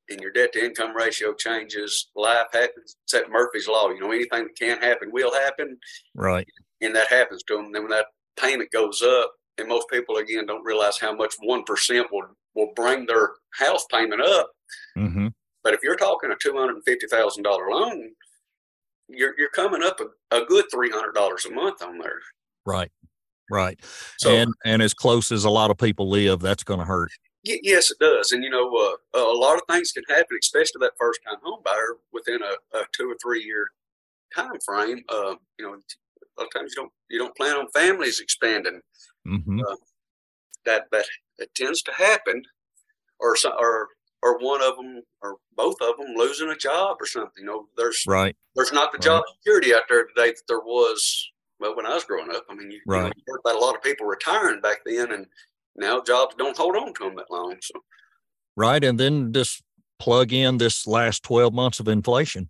and 0.10 0.20
your 0.22 0.32
debt 0.32 0.54
to 0.54 0.64
income 0.64 0.96
ratio 0.96 1.34
changes. 1.34 2.10
Life 2.16 2.48
happens. 2.52 2.96
It's 3.04 3.14
that 3.14 3.30
Murphy's 3.30 3.68
Law. 3.68 3.90
You 3.90 4.00
know, 4.00 4.12
anything 4.12 4.44
that 4.44 4.58
can 4.58 4.80
happen 4.82 5.12
will 5.12 5.34
happen. 5.34 5.78
right, 6.16 6.48
And 6.82 6.96
that 6.96 7.08
happens 7.08 7.44
to 7.44 7.56
them. 7.58 7.72
Then 7.72 7.84
when 7.84 7.92
that 7.92 8.08
payment 8.40 8.72
goes 8.72 9.02
up, 9.02 9.32
and 9.58 9.68
most 9.68 9.88
people, 9.90 10.18
again, 10.18 10.46
don't 10.46 10.64
realize 10.64 10.98
how 10.98 11.14
much 11.14 11.36
1% 11.46 12.04
will, 12.12 12.24
will 12.56 12.72
bring 12.76 13.06
their 13.06 13.32
house 13.58 13.86
payment 13.92 14.22
up. 14.22 14.52
hmm 14.96 15.28
But 15.64 15.74
if 15.74 15.82
you're 15.84 15.98
talking 15.98 16.32
a 16.32 16.36
$250,000 16.36 17.44
loan, 17.46 18.12
you're, 19.10 19.34
you're 19.38 19.50
coming 19.50 19.84
up 19.84 20.00
a, 20.00 20.36
a 20.36 20.46
good 20.46 20.66
$300 20.74 21.46
a 21.46 21.54
month 21.54 21.82
on 21.82 21.98
there. 21.98 22.20
right, 22.66 22.92
right. 23.50 23.80
So, 24.18 24.30
and 24.30 24.54
and 24.66 24.82
as 24.82 24.94
close 24.94 25.32
as 25.32 25.44
a 25.46 25.50
lot 25.50 25.72
of 25.72 25.78
people 25.78 26.10
live, 26.10 26.40
that's 26.40 26.64
going 26.64 26.80
to 26.80 26.86
hurt. 26.86 27.12
Y- 27.46 27.60
yes, 27.64 27.92
it 27.92 28.00
does. 28.00 28.32
And 28.32 28.44
you 28.44 28.50
know, 28.50 28.70
uh, 29.16 29.20
a 29.20 29.38
lot 29.38 29.56
of 29.56 29.64
things 29.70 29.92
can 29.92 30.04
happen, 30.10 30.38
especially 30.42 30.80
that 30.82 30.98
first 31.00 31.20
time 31.26 31.38
home 31.44 31.62
buyer 31.64 31.98
within 32.12 32.40
a, 32.42 32.78
a 32.78 32.84
two 32.96 33.10
or 33.10 33.16
three 33.22 33.44
year 33.44 33.70
time 34.36 34.60
frame. 34.66 35.04
Uh, 35.10 35.36
you 35.58 35.66
know, 35.66 35.74
a 35.74 36.40
lot 36.40 36.48
of 36.48 36.54
times 36.54 36.74
you 36.76 36.84
don't 36.84 36.92
you 37.10 37.20
don't 37.20 37.36
plan 37.36 37.56
on 37.56 37.68
families 37.74 38.20
expanding. 38.20 38.82
hmm 39.26 39.62
That 40.66 40.88
that 40.92 41.06
that 41.38 41.56
tends 41.56 41.82
to 41.84 41.94
happen, 41.94 42.44
or 43.20 43.36
or 43.58 43.88
or 44.22 44.38
one 44.40 44.62
of 44.62 44.76
them 44.76 45.02
or 45.22 45.38
both 45.56 45.76
of 45.82 45.98
them 45.98 46.14
losing 46.16 46.50
a 46.50 46.56
job 46.56 46.98
or 47.00 47.06
something. 47.06 47.32
You 47.38 47.46
know, 47.46 47.68
there's 47.78 48.04
Right, 48.08 48.36
there's 48.56 48.72
not 48.74 48.92
the 48.92 48.98
Right. 48.98 49.04
job 49.06 49.24
security 49.38 49.74
out 49.74 49.84
there 49.90 50.06
today 50.08 50.32
that 50.32 50.42
there 50.48 50.60
was. 50.60 51.30
Well, 51.60 51.76
when 51.76 51.86
I 51.86 51.94
was 51.94 52.06
growing 52.06 52.34
up, 52.34 52.46
I 52.50 52.56
mean, 52.56 52.72
you, 52.72 52.80
Right. 52.86 53.14
you 53.16 53.24
heard 53.28 53.40
about 53.44 53.56
a 53.56 53.60
lot 53.60 53.76
of 53.76 53.84
people 53.84 54.06
retiring 54.08 54.62
back 54.62 54.80
then, 54.86 55.12
and 55.12 55.26
now 55.76 56.02
jobs 56.02 56.36
don't 56.38 56.56
hold 56.56 56.78
on 56.78 56.94
to 56.94 57.04
them 57.04 57.16
that 57.18 57.30
long. 57.30 57.58
So. 57.62 57.82
right. 58.56 58.84
And 58.84 59.00
then 59.00 59.34
just 59.34 59.62
plug 60.00 60.32
in 60.32 60.58
this 60.58 60.88
last 60.88 61.24
twelve 61.24 61.54
months 61.54 61.80
of 61.82 61.88
inflation. 61.88 62.50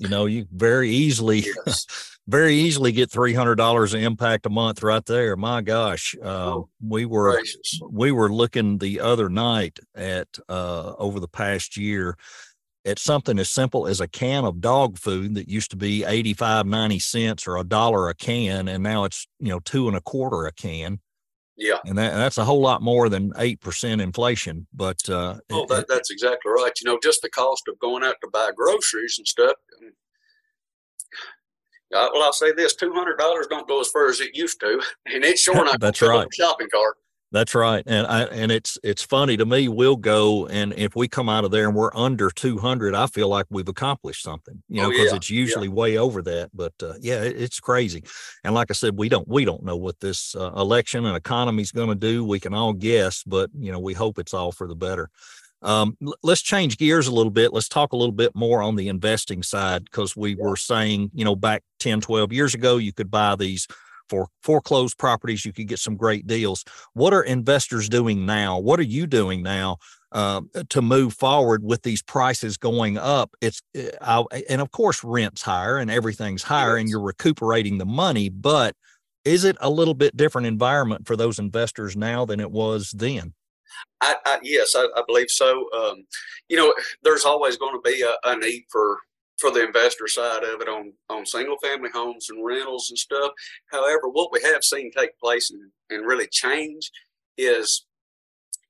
You 0.00 0.08
know, 0.08 0.26
you 0.26 0.46
very 0.52 0.90
easily 0.90 1.44
Yes. 1.66 1.86
very 2.30 2.54
easily 2.54 2.92
get 2.92 3.10
three 3.10 3.34
hundred 3.34 3.56
dollars 3.56 3.92
of 3.92 4.00
impact 4.02 4.46
a 4.46 4.50
month 4.50 4.82
right 4.82 5.04
there. 5.04 5.36
My 5.36 5.60
gosh, 5.60 6.14
uh, 6.22 6.54
oh, 6.54 6.68
we 6.80 7.04
were 7.04 7.32
gracious. 7.32 7.80
we 7.90 8.12
were 8.12 8.32
looking 8.32 8.78
the 8.78 9.00
other 9.00 9.28
night 9.28 9.78
at 9.94 10.28
uh, 10.48 10.94
over 10.98 11.18
the 11.18 11.28
past 11.28 11.76
year 11.76 12.16
at 12.84 12.98
something 12.98 13.38
as 13.38 13.50
simple 13.50 13.86
as 13.86 14.00
a 14.00 14.08
can 14.08 14.44
of 14.44 14.60
dog 14.60 14.96
food 14.96 15.34
that 15.34 15.48
used 15.48 15.70
to 15.70 15.76
be 15.76 16.04
85 16.04 16.66
90 16.66 16.98
cents 16.98 17.46
or 17.46 17.56
a 17.56 17.64
dollar 17.64 18.08
a 18.08 18.14
can 18.14 18.68
and 18.68 18.82
now 18.82 19.04
it's 19.04 19.26
you 19.38 19.48
know 19.48 19.60
two 19.60 19.88
and 19.88 19.96
a 19.96 20.00
quarter 20.00 20.46
a 20.46 20.52
can 20.52 20.98
yeah 21.56 21.76
and 21.84 21.98
that, 21.98 22.14
that's 22.14 22.38
a 22.38 22.44
whole 22.44 22.60
lot 22.60 22.80
more 22.80 23.10
than 23.10 23.32
8% 23.32 24.00
inflation 24.00 24.66
but 24.72 25.06
uh 25.10 25.36
oh 25.50 25.66
that, 25.66 25.88
that's 25.88 26.10
exactly 26.10 26.50
right 26.50 26.72
you 26.80 26.90
know 26.90 26.98
just 27.02 27.20
the 27.20 27.28
cost 27.28 27.64
of 27.68 27.78
going 27.80 28.02
out 28.02 28.16
to 28.22 28.30
buy 28.32 28.50
groceries 28.56 29.16
and 29.18 29.28
stuff 29.28 29.56
uh, 31.94 32.08
well, 32.12 32.22
I'll 32.22 32.32
say 32.32 32.52
this: 32.52 32.74
two 32.74 32.92
hundred 32.92 33.16
dollars 33.16 33.46
don't 33.48 33.68
go 33.68 33.80
as 33.80 33.88
far 33.88 34.08
as 34.08 34.20
it 34.20 34.36
used 34.36 34.60
to, 34.60 34.80
and 35.06 35.24
it's 35.24 35.42
sure 35.42 35.54
not. 35.64 35.80
That's 35.80 36.02
right. 36.02 36.26
shopping 36.32 36.68
cart. 36.72 36.96
That's 37.32 37.54
right, 37.54 37.84
and 37.86 38.08
I 38.08 38.24
and 38.24 38.50
it's 38.50 38.76
it's 38.82 39.04
funny 39.04 39.36
to 39.36 39.46
me. 39.46 39.68
We'll 39.68 39.96
go 39.96 40.48
and 40.48 40.72
if 40.72 40.96
we 40.96 41.06
come 41.06 41.28
out 41.28 41.44
of 41.44 41.52
there 41.52 41.68
and 41.68 41.76
we're 41.76 41.94
under 41.94 42.28
two 42.28 42.58
hundred, 42.58 42.92
I 42.96 43.06
feel 43.06 43.28
like 43.28 43.46
we've 43.50 43.68
accomplished 43.68 44.24
something. 44.24 44.60
You 44.68 44.82
know, 44.82 44.90
because 44.90 45.06
oh, 45.06 45.10
yeah. 45.10 45.16
it's 45.16 45.30
usually 45.30 45.68
yeah. 45.68 45.74
way 45.74 45.96
over 45.96 46.22
that. 46.22 46.50
But 46.52 46.72
uh, 46.82 46.94
yeah, 47.00 47.22
it, 47.22 47.40
it's 47.40 47.60
crazy. 47.60 48.02
And 48.42 48.52
like 48.52 48.68
I 48.70 48.74
said, 48.74 48.98
we 48.98 49.08
don't 49.08 49.28
we 49.28 49.44
don't 49.44 49.62
know 49.62 49.76
what 49.76 50.00
this 50.00 50.34
uh, 50.34 50.50
election 50.56 51.06
and 51.06 51.16
economy 51.16 51.62
is 51.62 51.70
going 51.70 51.90
to 51.90 51.94
do. 51.94 52.24
We 52.24 52.40
can 52.40 52.52
all 52.52 52.72
guess, 52.72 53.22
but 53.22 53.50
you 53.56 53.70
know, 53.70 53.78
we 53.78 53.94
hope 53.94 54.18
it's 54.18 54.34
all 54.34 54.50
for 54.50 54.66
the 54.66 54.74
better. 54.74 55.08
Um, 55.62 55.96
let's 56.22 56.42
change 56.42 56.78
gears 56.78 57.06
a 57.06 57.12
little 57.14 57.30
bit. 57.30 57.52
Let's 57.52 57.68
talk 57.68 57.92
a 57.92 57.96
little 57.96 58.14
bit 58.14 58.34
more 58.34 58.62
on 58.62 58.76
the 58.76 58.88
investing 58.88 59.42
side 59.42 59.84
because 59.84 60.16
we 60.16 60.34
were 60.34 60.56
saying, 60.56 61.10
you 61.14 61.24
know, 61.24 61.36
back 61.36 61.62
10, 61.80 62.00
12 62.00 62.32
years 62.32 62.54
ago, 62.54 62.78
you 62.78 62.92
could 62.92 63.10
buy 63.10 63.36
these 63.36 63.66
for 64.10 64.26
foreclosed 64.42 64.98
properties, 64.98 65.44
you 65.44 65.52
could 65.52 65.68
get 65.68 65.78
some 65.78 65.96
great 65.96 66.26
deals. 66.26 66.64
What 66.94 67.14
are 67.14 67.22
investors 67.22 67.88
doing 67.88 68.26
now? 68.26 68.58
What 68.58 68.80
are 68.80 68.84
you 68.84 69.06
doing 69.06 69.42
now 69.42 69.76
uh, 70.10 70.40
to 70.70 70.82
move 70.82 71.14
forward 71.14 71.62
with 71.62 71.82
these 71.82 72.02
prices 72.02 72.56
going 72.56 72.98
up? 72.98 73.30
It's 73.40 73.62
uh, 74.00 74.24
and 74.48 74.60
of 74.60 74.72
course 74.72 75.04
rents 75.04 75.42
higher 75.42 75.78
and 75.78 75.90
everything's 75.90 76.42
higher, 76.42 76.76
yes. 76.76 76.80
and 76.80 76.90
you're 76.90 77.00
recuperating 77.00 77.78
the 77.78 77.86
money. 77.86 78.28
But 78.28 78.74
is 79.24 79.44
it 79.44 79.56
a 79.60 79.70
little 79.70 79.94
bit 79.94 80.16
different 80.16 80.48
environment 80.48 81.06
for 81.06 81.14
those 81.14 81.38
investors 81.38 81.96
now 81.96 82.24
than 82.24 82.40
it 82.40 82.50
was 82.50 82.90
then? 82.90 83.32
I, 84.00 84.16
I, 84.24 84.38
yes, 84.42 84.74
I, 84.74 84.86
I, 84.96 85.02
believe 85.06 85.30
so. 85.30 85.66
Um, 85.72 86.04
you 86.48 86.56
know, 86.56 86.74
there's 87.02 87.24
always 87.24 87.56
going 87.56 87.74
to 87.74 87.90
be 87.90 88.02
a, 88.02 88.30
a, 88.30 88.36
need 88.36 88.64
for 88.70 88.98
for 89.38 89.50
the 89.50 89.64
investor 89.64 90.06
side 90.06 90.44
of 90.44 90.60
it 90.60 90.68
on 90.68 90.92
on 91.08 91.24
single 91.26 91.56
family 91.62 91.90
homes 91.92 92.28
and 92.30 92.44
rentals 92.44 92.90
and 92.90 92.98
stuff. 92.98 93.32
However, 93.70 94.08
what 94.10 94.32
we 94.32 94.40
have 94.42 94.64
seen 94.64 94.90
take 94.90 95.18
place 95.18 95.50
and, 95.50 95.70
and 95.90 96.06
really 96.06 96.28
change 96.28 96.90
is 97.36 97.86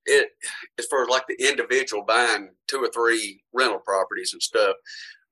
it 0.06 0.30
as 0.78 0.86
far 0.86 1.02
as 1.02 1.08
like 1.08 1.26
the 1.28 1.48
individual 1.48 2.04
buying 2.04 2.50
two 2.68 2.78
or 2.78 2.90
three 2.92 3.42
rental 3.52 3.80
properties 3.80 4.32
and 4.32 4.42
stuff. 4.42 4.76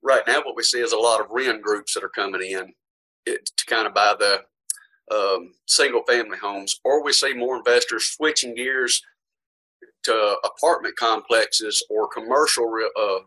Right 0.01 0.23
now, 0.27 0.41
what 0.43 0.55
we 0.55 0.63
see 0.63 0.79
is 0.79 0.93
a 0.93 0.97
lot 0.97 1.19
of 1.19 1.27
rent 1.31 1.61
groups 1.61 1.93
that 1.93 2.03
are 2.03 2.09
coming 2.09 2.41
in 2.41 2.73
it, 3.25 3.49
to 3.57 3.65
kind 3.65 3.87
of 3.87 3.93
buy 3.93 4.15
the 4.17 4.41
um, 5.13 5.51
single 5.67 6.03
family 6.03 6.37
homes, 6.37 6.79
or 6.83 7.03
we 7.03 7.11
see 7.13 7.33
more 7.33 7.57
investors 7.57 8.13
switching 8.15 8.55
gears 8.55 9.01
to 10.03 10.35
apartment 10.43 10.95
complexes 10.95 11.83
or 11.89 12.07
commercial, 12.07 12.65
uh, 12.99 13.19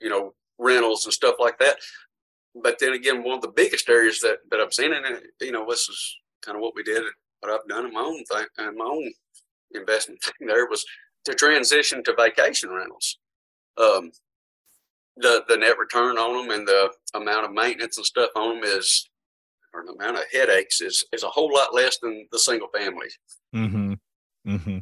you 0.00 0.08
know, 0.08 0.32
rentals 0.58 1.04
and 1.04 1.12
stuff 1.12 1.36
like 1.38 1.58
that. 1.58 1.76
But 2.62 2.78
then 2.78 2.94
again, 2.94 3.22
one 3.22 3.36
of 3.36 3.42
the 3.42 3.52
biggest 3.54 3.88
areas 3.88 4.20
that, 4.20 4.38
that 4.50 4.60
I've 4.60 4.72
seen, 4.72 4.92
and 4.92 5.20
you 5.40 5.52
know, 5.52 5.66
this 5.68 5.88
is 5.88 6.16
kind 6.42 6.56
of 6.56 6.62
what 6.62 6.74
we 6.74 6.82
did, 6.82 7.02
what 7.40 7.52
I've 7.52 7.68
done 7.68 7.86
in 7.86 7.92
my 7.92 8.00
own 8.00 8.24
thing, 8.24 8.46
in 8.58 8.76
my 8.78 8.84
own 8.84 9.12
investment 9.74 10.22
thing 10.38 10.46
there 10.46 10.66
was 10.66 10.84
to 11.24 11.34
transition 11.34 12.02
to 12.04 12.14
vacation 12.16 12.70
rentals. 12.70 13.18
Um, 13.78 14.10
the 15.18 15.44
the 15.48 15.56
net 15.56 15.78
return 15.78 16.18
on 16.18 16.48
them 16.48 16.56
and 16.56 16.66
the 16.66 16.90
amount 17.14 17.46
of 17.46 17.52
maintenance 17.52 17.96
and 17.96 18.06
stuff 18.06 18.30
on 18.36 18.60
them 18.60 18.64
is, 18.64 19.08
or 19.74 19.84
the 19.84 19.92
amount 19.92 20.18
of 20.18 20.24
headaches 20.32 20.80
is 20.80 21.04
is 21.12 21.22
a 21.22 21.28
whole 21.28 21.52
lot 21.52 21.74
less 21.74 21.98
than 21.98 22.26
the 22.32 22.38
single 22.38 22.68
families. 22.68 23.18
Mm-hmm. 23.54 23.94
Mm-hmm. 24.46 24.78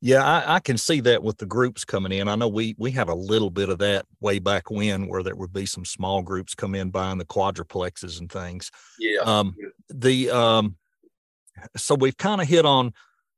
Yeah, 0.00 0.24
I, 0.24 0.56
I, 0.56 0.60
can 0.60 0.78
see 0.78 1.00
that 1.00 1.24
with 1.24 1.38
the 1.38 1.46
groups 1.46 1.84
coming 1.84 2.12
in. 2.12 2.28
I 2.28 2.36
know 2.36 2.46
we 2.46 2.76
we 2.78 2.92
have 2.92 3.08
a 3.08 3.14
little 3.14 3.50
bit 3.50 3.68
of 3.68 3.78
that 3.78 4.06
way 4.20 4.38
back 4.38 4.70
when, 4.70 5.08
where 5.08 5.24
there 5.24 5.34
would 5.34 5.52
be 5.52 5.66
some 5.66 5.84
small 5.84 6.22
groups 6.22 6.54
come 6.54 6.76
in 6.76 6.90
buying 6.90 7.18
the 7.18 7.24
quadruplexes 7.24 8.20
and 8.20 8.30
things. 8.30 8.70
Yeah. 9.00 9.20
Um, 9.22 9.56
the 9.88 10.30
um, 10.30 10.76
so 11.76 11.96
we've 11.96 12.16
kind 12.16 12.40
of 12.40 12.46
hit 12.46 12.64
on 12.64 12.92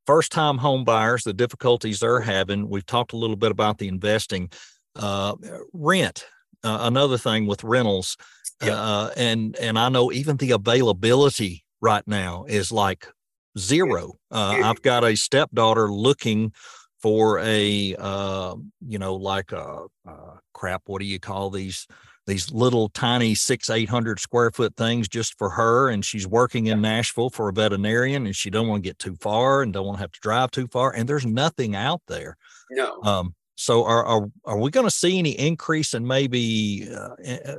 first 0.06 0.32
time 0.32 0.58
home 0.58 0.84
buyers, 0.84 1.24
the 1.24 1.32
difficulties 1.32 2.00
they're 2.00 2.20
having. 2.20 2.68
We've 2.68 2.84
talked 2.84 3.14
a 3.14 3.16
little 3.16 3.36
bit 3.36 3.50
about 3.50 3.78
the 3.78 3.88
investing, 3.88 4.50
uh, 4.96 5.36
rent. 5.72 6.26
Uh, 6.62 6.78
another 6.82 7.16
thing 7.16 7.46
with 7.46 7.64
rentals, 7.64 8.18
yeah. 8.62 8.74
uh, 8.74 9.10
and 9.16 9.56
and 9.56 9.78
I 9.78 9.88
know 9.88 10.12
even 10.12 10.36
the 10.36 10.50
availability 10.50 11.64
right 11.80 12.06
now 12.06 12.44
is 12.46 12.70
like 12.70 13.08
zero. 13.58 14.14
Uh, 14.30 14.60
I've 14.62 14.82
got 14.82 15.04
a 15.04 15.16
stepdaughter 15.16 15.90
looking 15.90 16.52
for 17.00 17.38
a, 17.40 17.94
uh, 17.98 18.54
you 18.86 18.98
know, 18.98 19.14
like 19.14 19.52
a, 19.52 19.86
uh, 20.08 20.36
crap. 20.52 20.82
What 20.86 21.00
do 21.00 21.06
you 21.06 21.18
call 21.18 21.50
these? 21.50 21.86
These 22.26 22.52
little 22.52 22.90
tiny 22.90 23.34
six, 23.34 23.70
eight 23.70 23.88
hundred 23.88 24.20
square 24.20 24.52
foot 24.52 24.76
things 24.76 25.08
just 25.08 25.36
for 25.36 25.50
her, 25.50 25.88
and 25.88 26.04
she's 26.04 26.28
working 26.28 26.66
in 26.66 26.80
Nashville 26.80 27.30
for 27.30 27.48
a 27.48 27.52
veterinarian, 27.52 28.26
and 28.26 28.36
she 28.36 28.50
don't 28.50 28.68
want 28.68 28.84
to 28.84 28.88
get 28.88 29.00
too 29.00 29.16
far 29.16 29.62
and 29.62 29.72
don't 29.72 29.86
want 29.86 29.96
to 29.96 30.02
have 30.02 30.12
to 30.12 30.20
drive 30.20 30.50
too 30.52 30.68
far, 30.68 30.94
and 30.94 31.08
there's 31.08 31.26
nothing 31.26 31.74
out 31.74 32.02
there. 32.06 32.36
No. 32.70 33.00
Um, 33.02 33.34
so 33.56 33.84
are 33.84 34.04
are, 34.04 34.28
are 34.44 34.58
we 34.58 34.70
going 34.70 34.86
to 34.86 34.90
see 34.90 35.18
any 35.18 35.32
increase 35.32 35.92
in 35.92 36.06
maybe 36.06 36.88
uh, 36.94 37.14
eh, 37.24 37.38
eh, 37.44 37.54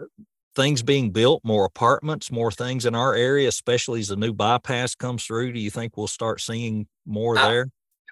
things 0.56 0.84
being 0.84 1.12
built, 1.12 1.42
more 1.44 1.66
apartments, 1.66 2.32
more 2.32 2.52
things 2.52 2.86
in 2.86 2.96
our 2.96 3.14
area, 3.14 3.48
especially 3.48 4.00
as 4.02 4.10
the 4.10 4.16
new 4.16 4.34
bypass 4.34 4.96
comes 4.96 5.26
through? 5.26 5.54
Do 5.54 5.60
you 5.60 5.72
think 5.72 5.96
we'll 5.96 6.08
start 6.08 6.42
seeing 6.42 6.88
more 7.06 7.38
I, 7.38 7.48
there? 7.48 7.70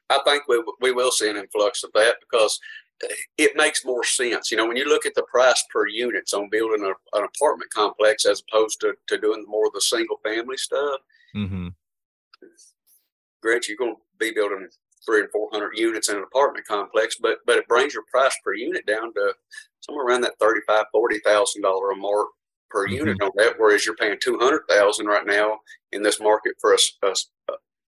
I 0.10 0.20
think 0.26 0.44
we, 0.48 0.64
we 0.82 0.92
will 0.92 1.12
see 1.12 1.30
an 1.30 1.38
influx 1.38 1.84
of 1.84 1.92
that 1.94 2.16
because 2.20 2.60
eh, 3.04 3.14
it 3.38 3.52
makes 3.56 3.86
more 3.86 4.04
sense. 4.04 4.52
You 4.52 4.58
know, 4.58 4.68
when 4.68 4.78
you 4.78 4.88
look 4.88 5.06
at 5.06 5.16
the 5.16 5.24
price 5.24 5.64
per 5.72 5.88
units 5.88 6.34
on 6.34 6.50
building 6.50 6.84
a, 6.84 7.18
an 7.18 7.28
apartment 7.36 7.72
complex 7.72 8.26
as 8.26 8.42
opposed 8.50 8.80
to, 8.82 8.94
to 9.08 9.18
doing 9.18 9.46
more 9.48 9.68
of 9.68 9.74
the 9.74 9.82
single 9.82 10.20
family 10.24 10.58
stuff, 10.58 11.00
mm-hmm. 11.36 11.68
Gretch, 13.42 13.70
you're 13.70 13.78
going 13.78 13.96
to 13.96 14.02
be 14.18 14.34
building 14.34 14.68
three 15.06 15.22
and 15.22 15.32
four 15.32 15.50
hundred 15.52 15.78
units 15.78 16.10
in 16.10 16.18
an 16.18 16.24
apartment 16.24 16.66
complex, 16.68 17.18
but 17.22 17.40
but 17.46 17.58
it 17.58 17.68
brings 17.68 17.94
your 17.94 18.04
price 18.12 18.36
per 18.44 18.54
unit 18.54 18.86
down 18.86 19.14
to 19.14 19.34
somewhere 19.90 20.06
around 20.06 20.22
that 20.22 20.38
thirty 20.40 20.62
five 20.68 20.86
forty 20.92 21.20
thousand 21.20 21.62
dollar 21.62 21.92
a 21.92 21.96
mark 21.96 22.28
per 22.70 22.86
mm-hmm. 22.86 22.96
unit 22.96 23.22
on 23.22 23.32
that. 23.36 23.56
Whereas 23.58 23.86
you're 23.86 23.96
paying 23.96 24.18
two 24.22 24.38
hundred 24.38 24.62
thousand 24.70 25.08
right 25.08 25.26
now 25.26 25.60
in 25.92 26.04
this 26.04 26.20
market 26.20 26.54
for 26.62 26.74
a, 26.74 26.78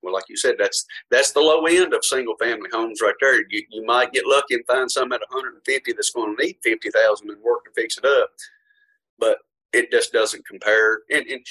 well, 0.02 0.14
like 0.14 0.24
you 0.28 0.36
said, 0.36 0.56
that's 0.58 0.84
that's 1.10 1.32
the 1.32 1.40
low 1.40 1.66
end 1.66 1.94
of 1.94 2.04
single 2.04 2.36
family 2.36 2.68
homes 2.72 3.00
right 3.00 3.14
there. 3.20 3.36
You 3.50 3.64
you 3.70 3.84
might 3.84 4.12
get 4.12 4.26
lucky 4.26 4.54
and 4.54 4.66
find 4.66 4.90
some 4.90 5.12
at 5.12 5.20
one 5.20 5.28
hundred 5.30 5.54
and 5.54 5.64
fifty 5.64 5.92
that's 5.92 6.10
going 6.10 6.36
to 6.36 6.44
need 6.44 6.56
fifty 6.62 6.90
thousand 6.90 7.30
and 7.30 7.42
work 7.42 7.64
to 7.64 7.70
fix 7.74 7.98
it 7.98 8.04
up, 8.04 8.30
but 9.18 9.38
it 9.72 9.90
just 9.90 10.12
doesn't 10.12 10.46
compare. 10.46 11.00
And, 11.10 11.26
and 11.26 11.46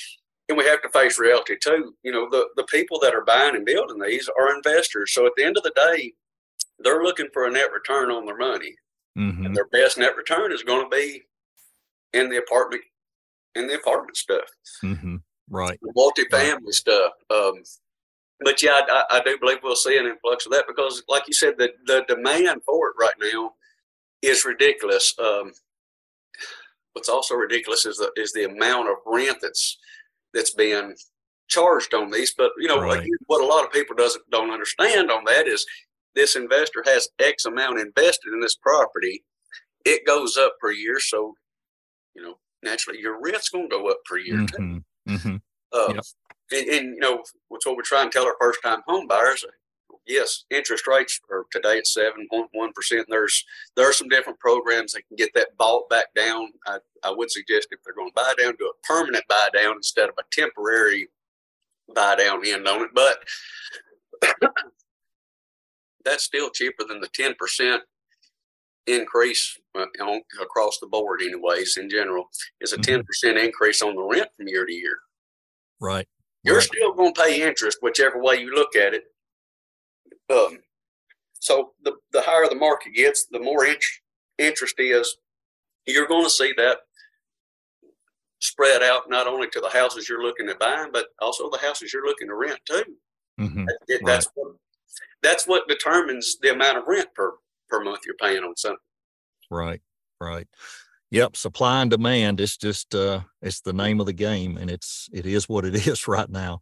and 0.50 0.58
we 0.58 0.66
have 0.66 0.82
to 0.82 0.90
face 0.90 1.18
reality 1.18 1.56
too. 1.64 1.96
You 2.04 2.12
know, 2.12 2.30
the, 2.30 2.48
the 2.58 2.66
people 2.66 3.00
that 3.00 3.16
are 3.16 3.24
buying 3.24 3.56
and 3.56 3.66
building 3.66 4.00
these 4.00 4.30
are 4.38 4.54
investors. 4.54 5.14
So 5.14 5.26
at 5.26 5.32
the 5.38 5.46
end 5.46 5.56
of 5.56 5.64
the 5.64 5.72
day, 5.76 6.12
they're 6.80 7.04
looking 7.04 7.30
for 7.32 7.46
a 7.46 7.52
net 7.52 7.72
return 7.72 8.12
on 8.12 8.26
their 8.26 8.38
money. 8.38 8.76
Mm-hmm. 9.18 9.46
And 9.46 9.56
their 9.56 9.68
best 9.68 9.98
net 9.98 10.16
return 10.16 10.52
is 10.52 10.64
going 10.64 10.90
to 10.90 10.96
be 10.96 11.24
in 12.14 12.30
the 12.30 12.38
apartment 12.38 12.84
in 13.56 13.68
the 13.68 13.76
apartment 13.76 14.16
stuff. 14.16 14.48
Mm-hmm. 14.84 15.18
Right. 15.50 15.78
The 15.82 15.94
multifamily 15.94 16.66
right. 16.66 16.74
stuff. 16.74 17.12
Um, 17.30 17.64
but 18.40 18.62
yeah, 18.64 18.82
I, 18.90 19.04
I, 19.10 19.22
do 19.24 19.38
believe 19.40 19.58
we'll 19.62 19.76
see 19.76 19.98
an 19.98 20.06
influx 20.06 20.46
of 20.46 20.54
that 20.54 20.66
because, 20.68 21.04
like 21.08 21.28
you 21.28 21.34
said, 21.34 21.56
the, 21.58 21.72
the 21.86 22.06
demand 22.08 22.62
for 22.66 22.88
it 22.88 22.96
right 23.00 23.14
now 23.22 23.52
is 24.22 24.46
ridiculous. 24.46 25.14
Um, 25.20 25.52
what's 26.94 27.10
also 27.10 27.36
ridiculous 27.36 27.86
is 27.86 27.98
the 27.98 28.12
is 28.16 28.34
the 28.34 28.46
amount 28.46 28.90
of 28.90 28.96
rent 29.06 29.38
that's 29.42 29.78
that's 30.34 30.54
being 30.54 30.96
charged 31.50 31.94
on 31.94 32.10
these. 32.10 32.34
But 32.36 32.52
you 32.58 32.68
know 32.68 32.82
right. 32.82 33.08
what 33.28 33.44
a 33.44 33.46
lot 33.46 33.66
of 33.66 33.72
people 33.72 33.96
doesn't 33.96 34.24
don't 34.32 34.52
understand 34.52 35.12
on 35.12 35.24
that 35.26 35.48
is 35.48 35.66
this 36.16 36.36
investor 36.36 36.84
has 36.86 37.10
X 37.20 37.46
amount 37.46 37.80
invested 37.80 38.34
in 38.34 38.40
this 38.40 38.56
property. 38.56 39.24
It 39.86 40.06
goes 40.06 40.38
up 40.38 40.54
per 40.60 40.72
year, 40.72 41.00
so 41.00 41.34
you 42.16 42.22
know 42.22 42.38
naturally 42.64 43.00
your 43.00 43.22
rent's 43.22 43.50
going 43.50 43.70
to 43.70 43.78
go 43.78 43.90
up 43.90 43.98
per 44.06 44.18
year. 44.18 44.36
Mm-hmm. 44.36 44.78
Mm-hmm. 45.10 45.36
Uh, 45.74 45.94
yep. 45.94 46.04
and, 46.52 46.68
and, 46.68 46.96
you 46.96 47.00
know 47.00 47.24
what's 47.48 47.66
what 47.66 47.76
we're 47.76 47.84
trying 47.84 48.10
to 48.10 48.18
tell 48.18 48.26
our 48.26 48.36
first 48.40 48.60
time 48.64 48.82
home 48.86 49.08
buyers. 49.08 49.44
yes, 50.06 50.44
interest 50.50 50.86
rates 50.86 51.20
are 51.32 51.46
today 51.52 51.78
at 51.78 51.88
seven 51.88 52.28
point 52.30 52.50
one 52.52 52.72
percent. 52.74 53.08
There's 53.10 53.44
there 53.76 53.90
are 53.90 53.94
some 53.94 54.10
different 54.10 54.40
programs 54.40 54.94
that 54.94 55.08
can 55.08 55.16
get 55.16 55.34
that 55.34 55.58
bought 55.58 55.90
back 55.90 56.14
down. 56.14 56.50
I, 56.68 56.80
I 57.04 57.12
would 57.12 57.32
suggest 57.32 57.70
if 57.72 57.80
they're 57.84 57.96
going 57.96 58.10
to 58.10 58.16
buy 58.16 58.34
down, 58.38 58.56
do 58.60 58.66
a 58.66 58.88
permanent 58.88 59.24
buy 59.28 59.48
down 59.54 59.78
instead 59.78 60.10
of 60.10 60.16
a 60.20 60.24
temporary 60.32 61.08
buy 61.96 62.16
down 62.16 62.46
end 62.46 62.68
on 62.68 62.82
it. 62.82 62.90
But 62.94 63.18
that's 66.06 66.24
still 66.24 66.50
cheaper 66.50 66.84
than 66.88 67.00
the 67.02 67.10
ten 67.14 67.34
percent 67.36 67.84
increase 68.88 69.58
uh, 69.76 69.86
on, 70.02 70.22
across 70.42 70.80
the 70.80 70.88
board, 70.88 71.22
anyways. 71.22 71.78
In 71.78 71.90
general, 71.90 72.26
is 72.60 72.74
a 72.74 72.78
Mhm. 72.78 72.84
10 72.84 73.04
percent 73.06 73.38
increase 73.38 73.82
on 73.82 73.96
the 73.96 74.02
rent 74.04 74.30
from 74.36 74.48
year 74.48 74.66
to 74.66 74.74
year. 74.74 75.00
Right. 75.80 76.08
You're 76.44 76.56
Right. 76.58 76.64
still 76.64 76.94
going 76.94 77.14
to 77.14 77.22
pay 77.22 77.42
interest, 77.48 77.78
whichever 77.82 78.18
way 78.20 78.38
you 78.38 78.54
look 78.54 78.76
at 78.76 78.94
it. 78.96 79.06
Um, 80.30 80.64
so 81.40 81.74
the 81.84 81.94
the 82.12 82.22
higher 82.22 82.48
the 82.48 82.56
market 82.56 82.94
gets, 82.94 83.26
the 83.26 83.40
more 83.40 83.66
int- 83.66 83.84
interest 84.38 84.76
is. 84.80 85.18
You're 85.86 86.08
going 86.08 86.24
to 86.26 86.30
see 86.30 86.54
that 86.58 86.80
spread 88.40 88.82
out 88.82 89.10
not 89.10 89.28
only 89.28 89.48
to 89.50 89.60
the 89.60 89.70
houses 89.70 90.08
you're 90.10 90.24
looking 90.24 90.50
at 90.50 90.60
buying, 90.60 90.92
but 90.92 91.08
also 91.20 91.50
the 91.50 91.58
houses 91.60 91.94
you're 91.94 92.06
looking 92.06 92.28
to 92.28 92.36
rent 92.36 92.60
too. 92.66 92.84
hmm 93.38 93.66
It- 93.88 94.02
That's 94.06 94.28
what 94.36 94.56
that's 95.24 95.48
what 95.48 95.68
determines 95.68 96.38
the 96.42 96.52
amount 96.52 96.78
of 96.78 96.84
rent 96.88 97.10
per 97.16 97.34
per 97.70 97.84
month 97.84 98.02
you're 98.06 98.16
paying 98.16 98.44
on 98.44 98.56
something. 98.56 98.78
Right. 99.50 99.82
Right. 100.20 100.48
Yep. 101.12 101.36
Supply 101.36 101.82
and 101.82 101.92
demand. 101.92 102.40
It's 102.40 102.58
just 102.58 102.94
uh 102.96 103.22
it's 103.42 103.62
the 103.62 103.74
name 103.74 104.00
of 104.00 104.06
the 104.06 104.14
game 104.14 104.58
and 104.58 104.70
it's 104.70 105.10
it 105.14 105.26
is 105.26 105.50
what 105.50 105.66
it 105.66 105.76
is 105.88 106.08
right 106.08 106.30
now. 106.30 106.62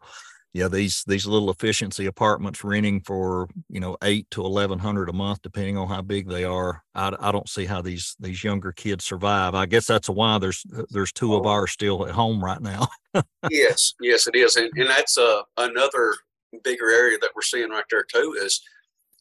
Yeah, 0.52 0.68
these 0.68 1.04
these 1.06 1.28
little 1.28 1.52
efficiency 1.52 2.08
apartments 2.08 2.64
renting 2.64 3.02
for, 3.02 3.48
you 3.70 3.80
know, 3.80 3.98
eight 4.04 4.30
to 4.32 4.44
eleven 4.44 4.80
hundred 4.80 5.08
a 5.08 5.14
month, 5.14 5.44
depending 5.44 5.78
on 5.78 5.88
how 5.88 6.02
big 6.02 6.28
they 6.28 6.44
are. 6.44 6.82
I, 6.96 7.16
I 7.20 7.32
don't 7.32 7.48
see 7.48 7.66
how 7.66 7.84
these 7.84 8.16
these 8.20 8.44
younger 8.44 8.72
kids 8.72 9.06
survive. 9.06 9.54
I 9.54 9.68
guess 9.68 9.86
that's 9.86 10.10
why 10.10 10.40
there's 10.40 10.66
there's 10.90 11.12
two 11.12 11.36
of 11.36 11.46
ours 11.46 11.72
still 11.72 12.08
at 12.08 12.16
home 12.16 12.44
right 12.44 12.62
now. 12.62 12.88
yes, 13.52 13.94
yes, 14.02 14.26
it 14.26 14.36
is, 14.36 14.56
and, 14.56 14.72
and 14.76 14.90
that's 14.90 15.20
uh, 15.20 15.44
another 15.58 16.16
bigger 16.64 16.90
area 16.90 17.18
that 17.22 17.32
we're 17.36 17.42
seeing 17.42 17.70
right 17.70 17.84
there 17.90 18.04
too. 18.14 18.36
Is 18.40 18.62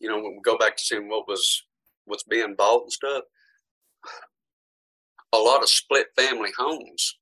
you 0.00 0.08
know 0.08 0.16
when 0.16 0.32
we 0.34 0.40
go 0.44 0.56
back 0.58 0.76
to 0.76 0.84
seeing 0.84 1.08
what 1.08 1.28
was 1.28 1.62
what's 2.04 2.24
being 2.24 2.54
bought 2.56 2.82
and 2.82 2.92
stuff, 2.92 3.22
a 5.32 5.38
lot 5.38 5.62
of 5.62 5.68
split 5.68 6.06
family 6.16 6.50
homes. 6.56 7.16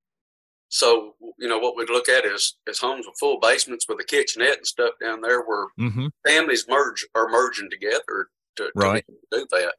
So 0.69 1.15
you 1.39 1.49
know 1.49 1.59
what 1.59 1.77
we'd 1.77 1.91
look 1.91 2.09
at 2.09 2.25
is 2.25 2.57
is 2.67 2.79
homes 2.79 3.07
with 3.07 3.17
full 3.19 3.39
basements 3.41 3.87
with 3.89 4.01
a 4.01 4.05
kitchenette 4.05 4.59
and 4.59 4.67
stuff 4.67 4.95
down 5.01 5.21
there 5.21 5.43
where 5.43 5.67
hmm 5.77 6.09
families 6.27 6.67
merge 6.69 7.07
are 7.15 7.29
merging 7.29 7.71
together 7.71 8.29
to, 8.57 8.65
to 8.65 8.71
Right. 8.75 9.05
do 9.31 9.47
that. 9.51 9.75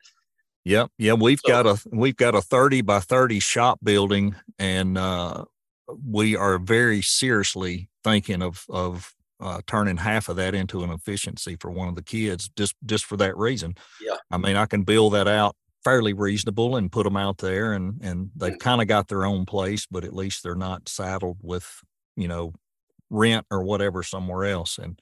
Yep. 0.66 0.92
Yeah, 0.98 1.14
we've 1.14 1.40
So- 1.46 1.50
got 1.50 1.66
a 1.68 1.82
we've 1.92 2.16
got 2.16 2.36
a 2.36 2.42
30 2.42 2.82
by 2.82 3.00
30 3.00 3.40
shop 3.40 3.80
building 3.84 4.36
and 4.60 4.98
uh 4.98 5.46
we 6.06 6.36
are 6.36 6.58
very 6.58 7.02
seriously 7.02 7.90
thinking 8.04 8.42
of 8.42 8.66
of 8.70 9.14
uh, 9.40 9.62
turning 9.68 9.98
half 9.98 10.30
of 10.30 10.36
that 10.38 10.56
into 10.56 10.84
an 10.84 10.90
efficiency 10.92 11.56
for 11.60 11.72
one 11.72 11.88
of 11.88 11.96
the 11.96 12.04
kids 12.04 12.50
just 12.58 12.76
just 12.86 13.06
for 13.06 13.18
that 13.18 13.38
reason. 13.38 13.76
Yeah. 14.02 14.18
I 14.32 14.38
mean, 14.38 14.56
I 14.56 14.66
can 14.66 14.84
build 14.84 15.14
that 15.14 15.28
out 15.28 15.56
fairly 15.84 16.14
reasonable 16.14 16.76
and 16.76 16.92
put 16.92 17.04
them 17.04 17.18
out 17.18 17.38
there 17.38 17.74
and 17.74 18.00
and 18.02 18.32
they've 18.36 18.54
Mm. 18.54 18.60
kind 18.60 18.82
of 18.82 18.88
got 18.88 19.08
their 19.08 19.26
own 19.26 19.46
place, 19.46 19.86
but 19.90 20.04
at 20.04 20.14
least 20.14 20.44
they're 20.44 20.56
not 20.56 20.90
saddled 20.90 21.38
with, 21.42 21.68
you 22.16 22.28
know, 22.28 22.54
rent 23.10 23.46
or 23.50 23.64
whatever 23.64 24.04
somewhere 24.04 24.46
else 24.46 24.78
and 24.78 25.00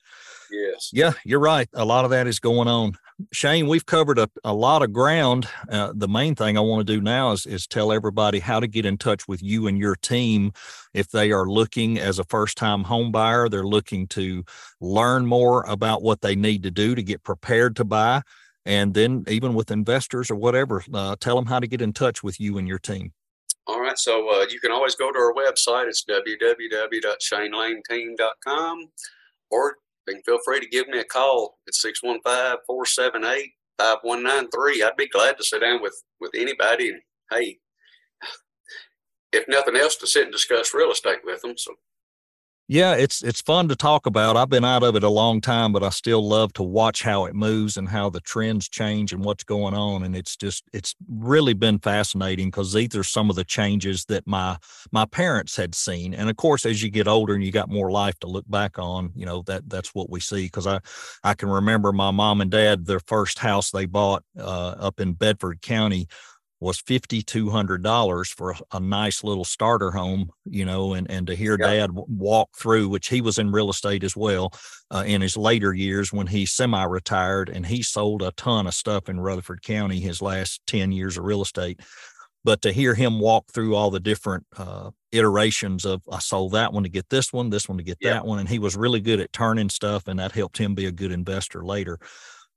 Yes. 0.51 0.89
yeah, 0.93 1.13
you're 1.23 1.39
right. 1.39 1.67
A 1.73 1.85
lot 1.85 2.05
of 2.05 2.11
that 2.11 2.27
is 2.27 2.39
going 2.39 2.67
on. 2.67 2.97
Shane, 3.31 3.67
we've 3.67 3.85
covered 3.85 4.19
a, 4.19 4.29
a 4.43 4.53
lot 4.53 4.81
of 4.81 4.91
ground. 4.91 5.47
Uh, 5.69 5.93
the 5.95 6.07
main 6.07 6.35
thing 6.35 6.57
I 6.57 6.61
want 6.61 6.85
to 6.85 6.93
do 6.93 7.01
now 7.01 7.31
is, 7.31 7.45
is 7.45 7.65
tell 7.65 7.91
everybody 7.91 8.39
how 8.39 8.59
to 8.59 8.67
get 8.67 8.85
in 8.85 8.97
touch 8.97 9.27
with 9.27 9.41
you 9.41 9.67
and 9.67 9.77
your 9.77 9.95
team 9.95 10.51
if 10.93 11.09
they 11.09 11.31
are 11.31 11.47
looking 11.47 11.97
as 11.97 12.19
a 12.19 12.25
first 12.25 12.57
time 12.57 12.83
home 12.83 13.11
buyer. 13.11 13.47
They're 13.47 13.65
looking 13.65 14.07
to 14.09 14.43
learn 14.81 15.25
more 15.25 15.63
about 15.63 16.03
what 16.03 16.21
they 16.21 16.35
need 16.35 16.63
to 16.63 16.71
do 16.71 16.93
to 16.93 17.03
get 17.03 17.23
prepared 17.23 17.75
to 17.77 17.85
buy. 17.85 18.21
And 18.65 18.93
then, 18.93 19.23
even 19.27 19.53
with 19.53 19.71
investors 19.71 20.31
or 20.31 20.35
whatever, 20.35 20.83
uh, 20.91 21.15
tell 21.19 21.35
them 21.35 21.45
how 21.45 21.59
to 21.59 21.67
get 21.67 21.81
in 21.81 21.93
touch 21.93 22.23
with 22.23 22.39
you 22.39 22.57
and 22.57 22.67
your 22.67 22.79
team. 22.79 23.13
Right. 23.95 23.99
So 23.99 24.29
uh, 24.29 24.45
you 24.49 24.59
can 24.59 24.71
always 24.71 24.95
go 24.95 25.11
to 25.11 25.17
our 25.17 25.33
website. 25.33 25.87
It's 25.87 26.05
www.shanelaneteam.com 26.05 28.89
or 29.51 29.75
you 30.07 30.13
can 30.13 30.23
feel 30.23 30.39
free 30.43 30.59
to 30.59 30.67
give 30.67 30.87
me 30.87 30.99
a 30.99 31.03
call 31.03 31.57
at 31.67 31.73
615 31.73 32.57
478 32.67 33.53
5193. 33.77 34.83
I'd 34.83 34.95
be 34.97 35.07
glad 35.07 35.37
to 35.37 35.43
sit 35.43 35.61
down 35.61 35.81
with, 35.81 36.03
with 36.19 36.31
anybody 36.35 36.89
and, 36.89 37.01
hey, 37.31 37.57
if 39.31 39.47
nothing 39.47 39.75
else, 39.75 39.95
to 39.97 40.07
sit 40.07 40.23
and 40.23 40.31
discuss 40.31 40.73
real 40.73 40.91
estate 40.91 41.19
with 41.23 41.41
them. 41.41 41.57
So, 41.57 41.75
Yeah, 42.67 42.95
it's 42.95 43.21
it's 43.21 43.41
fun 43.41 43.67
to 43.67 43.75
talk 43.75 44.07
about. 44.07 44.35
I've 44.35 44.49
been 44.49 44.65
out 44.65 44.81
of 44.81 44.95
it 44.95 45.03
a 45.03 45.09
long 45.09 45.39
time, 45.39 45.71
but 45.71 45.83
I 45.83 45.89
still 45.89 46.27
love 46.27 46.51
to 46.53 46.63
watch 46.63 47.03
how 47.03 47.25
it 47.25 47.35
moves 47.35 47.77
and 47.77 47.87
how 47.87 48.09
the 48.09 48.21
trends 48.21 48.67
change 48.67 49.13
and 49.13 49.23
what's 49.23 49.43
going 49.43 49.75
on. 49.75 50.01
And 50.01 50.15
it's 50.15 50.35
just 50.35 50.63
it's 50.73 50.95
really 51.07 51.53
been 51.53 51.77
fascinating 51.77 52.47
because 52.47 52.73
these 52.73 52.95
are 52.95 53.03
some 53.03 53.29
of 53.29 53.35
the 53.35 53.43
changes 53.43 54.05
that 54.05 54.25
my 54.25 54.57
my 54.91 55.05
parents 55.05 55.55
had 55.55 55.75
seen. 55.75 56.15
And 56.15 56.27
of 56.27 56.37
course, 56.37 56.65
as 56.65 56.81
you 56.81 56.89
get 56.89 57.07
older 57.07 57.35
and 57.35 57.43
you 57.43 57.51
got 57.51 57.69
more 57.69 57.91
life 57.91 58.17
to 58.21 58.27
look 58.27 58.49
back 58.49 58.79
on, 58.79 59.11
you 59.15 59.27
know 59.27 59.43
that 59.43 59.69
that's 59.69 59.93
what 59.93 60.09
we 60.09 60.19
see. 60.19 60.45
Because 60.45 60.65
I 60.65 60.79
I 61.23 61.35
can 61.35 61.49
remember 61.49 61.91
my 61.93 62.09
mom 62.09 62.41
and 62.41 62.49
dad 62.49 62.87
their 62.87 62.99
first 63.01 63.37
house 63.37 63.69
they 63.69 63.85
bought 63.85 64.23
uh, 64.39 64.73
up 64.79 64.99
in 64.99 65.13
Bedford 65.13 65.61
County 65.61 66.07
was 66.59 66.79
fifty 66.79 67.21
two 67.21 67.49
hundred 67.49 67.83
dollars 67.83 68.29
for 68.29 68.55
a, 68.71 68.79
nice 68.79 69.23
little 69.23 69.43
starter 69.45 69.91
home, 69.91 70.29
you 70.45 70.65
know, 70.65 70.93
and 70.93 71.09
and 71.11 71.27
to 71.27 71.35
hear 71.35 71.57
Yeah. 71.57 71.67
Dad 71.67 71.91
walk 71.93 72.49
through, 72.57 72.89
which 72.89 73.07
he 73.09 73.21
was 73.21 73.37
in 73.37 73.51
real 73.51 73.69
estate 73.69 74.03
as 74.03 74.15
well, 74.15 74.51
uh, 74.91 75.03
in 75.05 75.21
his 75.21 75.35
later 75.37 75.73
years 75.73 76.13
when 76.13 76.27
he 76.27 76.45
semi-retired, 76.45 77.49
and 77.49 77.65
he 77.65 77.83
sold 77.83 78.21
a 78.21 78.31
ton 78.31 78.67
of 78.67 78.73
stuff 78.73 79.09
in 79.09 79.19
Rutherford 79.19 79.61
County 79.63 79.99
his 79.99 80.21
last 80.21 80.61
ten 80.65 80.91
years 80.91 81.17
of 81.17 81.25
real 81.25 81.41
estate. 81.41 81.81
But 82.43 82.61
to 82.61 82.71
hear 82.71 82.93
him 82.93 83.19
walk 83.19 83.45
through 83.51 83.75
all 83.75 83.89
the 83.89 83.99
different 83.99 84.45
uh, 84.55 84.91
iterations 85.11 85.83
of 85.83 86.03
I 86.11 86.19
sold 86.19 86.51
that 86.53 86.73
one 86.73 86.83
to 86.83 86.89
get 86.89 87.09
this 87.09 87.33
one, 87.33 87.49
this 87.49 87.67
one 87.67 87.79
to 87.79 87.83
get 87.83 87.97
Yeah. 87.99 88.13
that 88.13 88.25
one, 88.25 88.39
and 88.39 88.47
he 88.47 88.59
was 88.59 88.77
really 88.77 89.01
good 89.01 89.19
at 89.19 89.33
turning 89.33 89.69
stuff, 89.69 90.07
and 90.07 90.19
that 90.19 90.31
helped 90.31 90.57
him 90.59 90.75
be 90.75 90.85
a 90.85 90.91
good 90.91 91.11
investor 91.11 91.65
later 91.65 91.99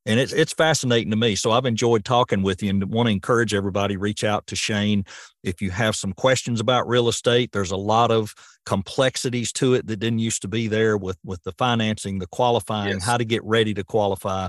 and 0.08 0.18
it's 0.18 0.32
it's 0.32 0.52
fascinating 0.52 1.10
to 1.10 1.16
me. 1.16 1.36
So 1.36 1.50
I've 1.52 1.66
enjoyed 1.66 2.04
talking 2.04 2.42
with 2.42 2.62
you, 2.62 2.70
and 2.70 2.84
want 2.90 3.06
to 3.08 3.12
encourage 3.12 3.54
everybody 3.54 3.96
reach 3.96 4.24
out 4.24 4.46
to 4.48 4.56
Shane 4.56 5.04
if 5.44 5.60
you 5.62 5.70
have 5.70 5.94
some 5.94 6.12
questions 6.12 6.60
about 6.60 6.88
real 6.88 7.08
estate. 7.08 7.52
There's 7.52 7.70
a 7.70 7.76
lot 7.76 8.10
of 8.10 8.34
complexities 8.66 9.52
to 9.52 9.74
it 9.74 9.86
that 9.86 9.96
didn't 9.98 10.18
used 10.20 10.42
to 10.42 10.48
be 10.48 10.66
there 10.66 10.96
with 10.96 11.18
with 11.24 11.42
the 11.44 11.52
financing, 11.52 12.18
the 12.18 12.26
qualifying, 12.26 12.94
Yes. 12.94 13.04
how 13.04 13.16
to 13.16 13.24
get 13.24 13.44
ready 13.44 13.74
to 13.74 13.84
qualify. 13.84 14.48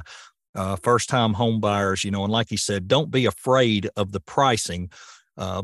Uh, 0.56 0.76
first 0.78 1.10
time 1.10 1.34
home 1.34 1.60
buyers, 1.60 2.04
you 2.04 2.10
know, 2.10 2.24
and 2.24 2.32
like 2.32 2.50
he 2.50 2.58
said, 2.58 2.88
don't 2.88 3.12
be 3.12 3.26
afraid 3.26 3.90
of 3.96 4.12
the 4.12 4.20
pricing. 4.20 4.90
Uh, 5.38 5.62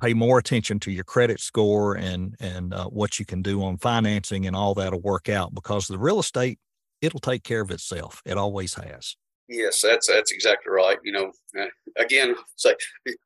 pay 0.00 0.14
more 0.14 0.38
attention 0.38 0.78
to 0.80 0.90
your 0.90 1.04
credit 1.04 1.40
score 1.40 1.94
and 1.94 2.34
and 2.40 2.72
uh, 2.74 2.86
what 2.86 3.18
you 3.18 3.24
can 3.24 3.42
do 3.42 3.62
on 3.62 3.76
financing 3.78 4.46
and 4.46 4.56
all 4.56 4.74
that'll 4.74 5.00
work 5.00 5.28
out 5.28 5.54
because 5.54 5.86
the 5.86 5.98
real 5.98 6.18
estate 6.18 6.58
it'll 7.00 7.20
take 7.20 7.44
care 7.44 7.60
of 7.60 7.70
itself. 7.70 8.22
It 8.24 8.38
always 8.38 8.74
has. 8.74 9.16
yes, 9.48 9.80
that's 9.80 10.06
that's 10.06 10.32
exactly 10.32 10.72
right. 10.72 10.98
You 11.02 11.12
know, 11.12 11.32
uh, 11.58 11.66
again, 11.96 12.34
say 12.56 12.74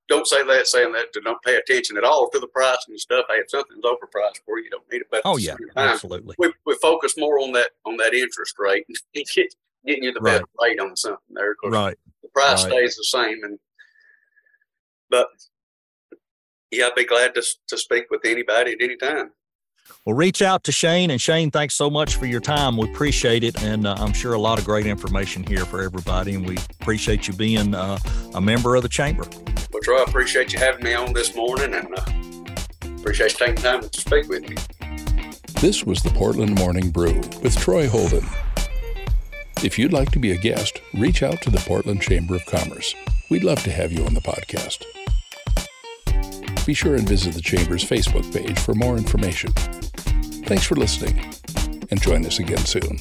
don't 0.09 0.27
say 0.27 0.45
that 0.45 0.67
saying 0.67 0.93
that 0.93 1.13
to 1.13 1.21
don't 1.21 1.43
pay 1.43 1.57
attention 1.57 1.97
at 1.97 2.05
all 2.05 2.29
to 2.31 2.39
the 2.39 2.49
price 2.49 2.85
and 2.89 2.99
stuff. 2.99 3.27
Hey, 3.29 3.37
if 3.37 3.51
something's 3.51 3.85
overpriced 3.85 4.41
for 4.45 4.59
you, 4.59 4.65
you 4.65 4.71
don't 4.71 4.85
need 4.91 5.03
it. 5.03 5.09
But 5.11 5.23
Oh 5.25 5.37
yeah, 5.37 5.57
absolutely. 5.77 6.37
we, 6.39 6.53
we 6.67 6.77
focus 6.81 7.15
more 7.19 7.41
on 7.41 7.53
that 7.53 7.71
on 7.85 7.97
that 7.99 8.15
interest 8.15 8.55
rate 8.59 8.87
and 9.15 9.27
getting 9.87 10.05
you 10.05 10.13
the 10.13 10.21
best 10.21 10.45
rate 10.61 10.81
on 10.81 10.97
something 10.97 11.19
there. 11.31 11.55
Right. 11.65 11.97
The 12.23 12.29
price 12.29 12.65
right. 12.65 12.73
stays 12.73 12.97
the 12.97 13.05
same, 13.05 13.43
and 13.43 13.59
but 15.11 15.29
yeah, 16.71 16.87
I'd 16.87 16.95
be 16.95 17.05
glad 17.05 17.35
to 17.35 17.43
to 17.69 17.77
speak 17.77 18.05
with 18.11 18.23
anybody 18.25 18.73
at 18.73 18.83
any 18.83 18.97
time. 18.97 19.33
Well, 20.05 20.16
reach 20.16 20.42
out 20.42 20.64
to 20.64 20.73
Shane 20.73 21.11
and 21.11 21.21
Shane, 21.21 21.51
thanks 21.51 21.75
so 21.75 21.88
much 21.88 22.16
for 22.16 22.27
your 22.27 22.40
time. 22.40 22.77
We 22.77 22.90
appreciate 22.90 23.45
it, 23.45 23.62
and 23.62 23.87
uh, 23.87 23.95
I'm 23.99 24.12
sure 24.12 24.35
a 24.35 24.38
lot 24.38 24.59
of 24.59 24.64
great 24.64 24.87
information 24.87 25.45
here 25.45 25.64
for 25.64 25.81
everybody. 25.83 26.35
And 26.35 26.47
we 26.47 26.57
appreciate 26.81 27.29
you 27.29 27.35
being 27.35 27.75
uh, 27.75 27.99
a 28.35 28.40
member 28.40 28.75
of 28.75 28.83
the 28.83 28.88
chamber. 28.88 29.25
Well, 29.73 29.81
Troy, 29.83 29.99
I 29.99 30.03
appreciate 30.03 30.53
you 30.53 30.59
having 30.59 30.85
me 30.85 30.95
on 30.95 31.12
this 31.12 31.37
morning, 31.37 31.75
and 31.75 31.87
uh, 31.97 32.99
appreciate 32.99 33.33
you 33.33 33.47
taking 33.47 33.62
time 33.62 33.88
to 33.88 34.01
speak 34.01 34.29
with 34.29 34.49
me. 34.49 34.57
This 35.61 35.85
was 35.85 36.03
the 36.03 36.11
Portland 36.11 36.57
Morning 36.57 36.90
Brew 36.90 37.14
with 37.42 37.57
Troy 37.57 37.88
Holden. 37.88 38.27
If 39.62 39.79
you'd 39.79 39.92
like 39.92 40.11
to 40.11 40.18
be 40.18 40.33
a 40.33 40.37
guest, 40.37 40.81
reach 40.95 41.23
out 41.23 41.40
to 41.42 41.51
the 41.51 41.59
Portland 41.59 42.03
Chamber 42.03 42.35
of 42.35 42.45
Commerce. 42.47 42.97
We'd 43.31 43.45
love 43.45 43.62
to 43.62 43.71
have 43.71 43.92
you 43.92 44.05
on 44.05 44.14
the 44.14 44.21
podcast. 44.21 44.85
Be 46.64 46.75
sure 46.75 46.94
and 46.94 47.09
visit 47.09 47.35
the 47.35 47.40
Chamber's 47.40 47.85
Facebook 47.85 48.33
page 48.33 48.59
for 48.59 48.75
more 48.75 48.96
information. 48.96 49.53
Thanks 50.46 50.64
for 50.64 50.77
listening, 50.77 51.18
and 51.90 52.01
join 52.01 52.25
us 52.25 52.38
again 52.38 52.64
soon. 52.64 52.98